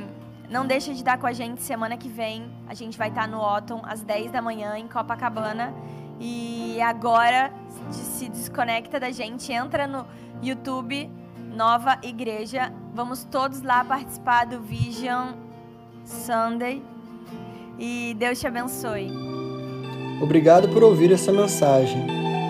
não 0.48 0.64
deixe 0.68 0.94
de 0.94 1.02
dar 1.02 1.18
com 1.18 1.26
a 1.26 1.32
gente 1.32 1.60
semana 1.60 1.96
que 1.96 2.08
vem. 2.08 2.48
A 2.68 2.74
gente 2.74 2.96
vai 2.96 3.08
estar 3.08 3.26
no 3.26 3.40
Otton 3.40 3.82
às 3.82 4.02
10 4.02 4.30
da 4.30 4.40
manhã 4.40 4.78
em 4.78 4.86
Copacabana. 4.86 5.74
E 6.20 6.80
agora 6.80 7.52
se 7.90 8.28
desconecta 8.28 9.00
da 9.00 9.10
gente, 9.10 9.52
entra 9.52 9.88
no 9.88 10.06
YouTube 10.40 11.10
Nova 11.56 11.98
Igreja. 12.04 12.72
Vamos 12.94 13.24
todos 13.24 13.60
lá 13.62 13.84
participar 13.84 14.46
do 14.46 14.60
Vision 14.60 15.32
Sunday. 16.04 16.80
E 17.76 18.14
Deus 18.16 18.38
te 18.38 18.46
abençoe. 18.46 19.10
Obrigado 20.22 20.68
por 20.68 20.84
ouvir 20.84 21.10
essa 21.10 21.32
mensagem. 21.32 22.06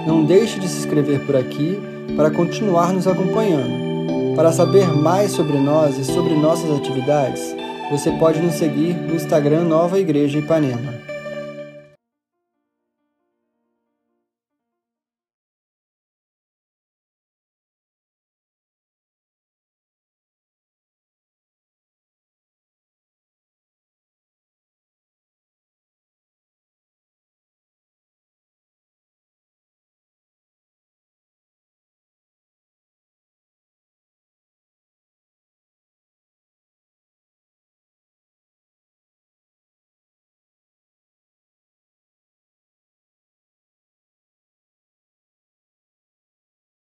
Não 0.06 0.22
deixe 0.22 0.60
de 0.60 0.68
se 0.68 0.80
inscrever 0.80 1.24
por 1.24 1.34
aqui 1.34 1.78
para 2.14 2.30
continuar 2.30 2.92
nos 2.92 3.08
acompanhando. 3.08 4.36
Para 4.36 4.52
saber 4.52 4.86
mais 4.86 5.30
sobre 5.30 5.56
nós 5.58 5.96
e 5.96 6.04
sobre 6.04 6.34
nossas 6.34 6.70
atividades, 6.76 7.56
você 7.90 8.10
pode 8.12 8.42
nos 8.42 8.56
seguir 8.56 8.94
no 8.94 9.14
Instagram 9.14 9.64
Nova 9.64 9.98
Igreja 9.98 10.38
Ipanema. 10.38 11.03